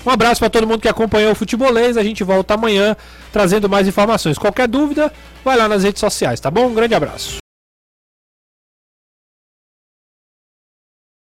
[0.05, 1.97] Um abraço para todo mundo que acompanhou o Futebolês.
[1.97, 2.95] A gente volta amanhã
[3.31, 4.37] trazendo mais informações.
[4.37, 5.11] Qualquer dúvida,
[5.43, 6.67] vai lá nas redes sociais, tá bom?
[6.67, 7.37] Um grande abraço.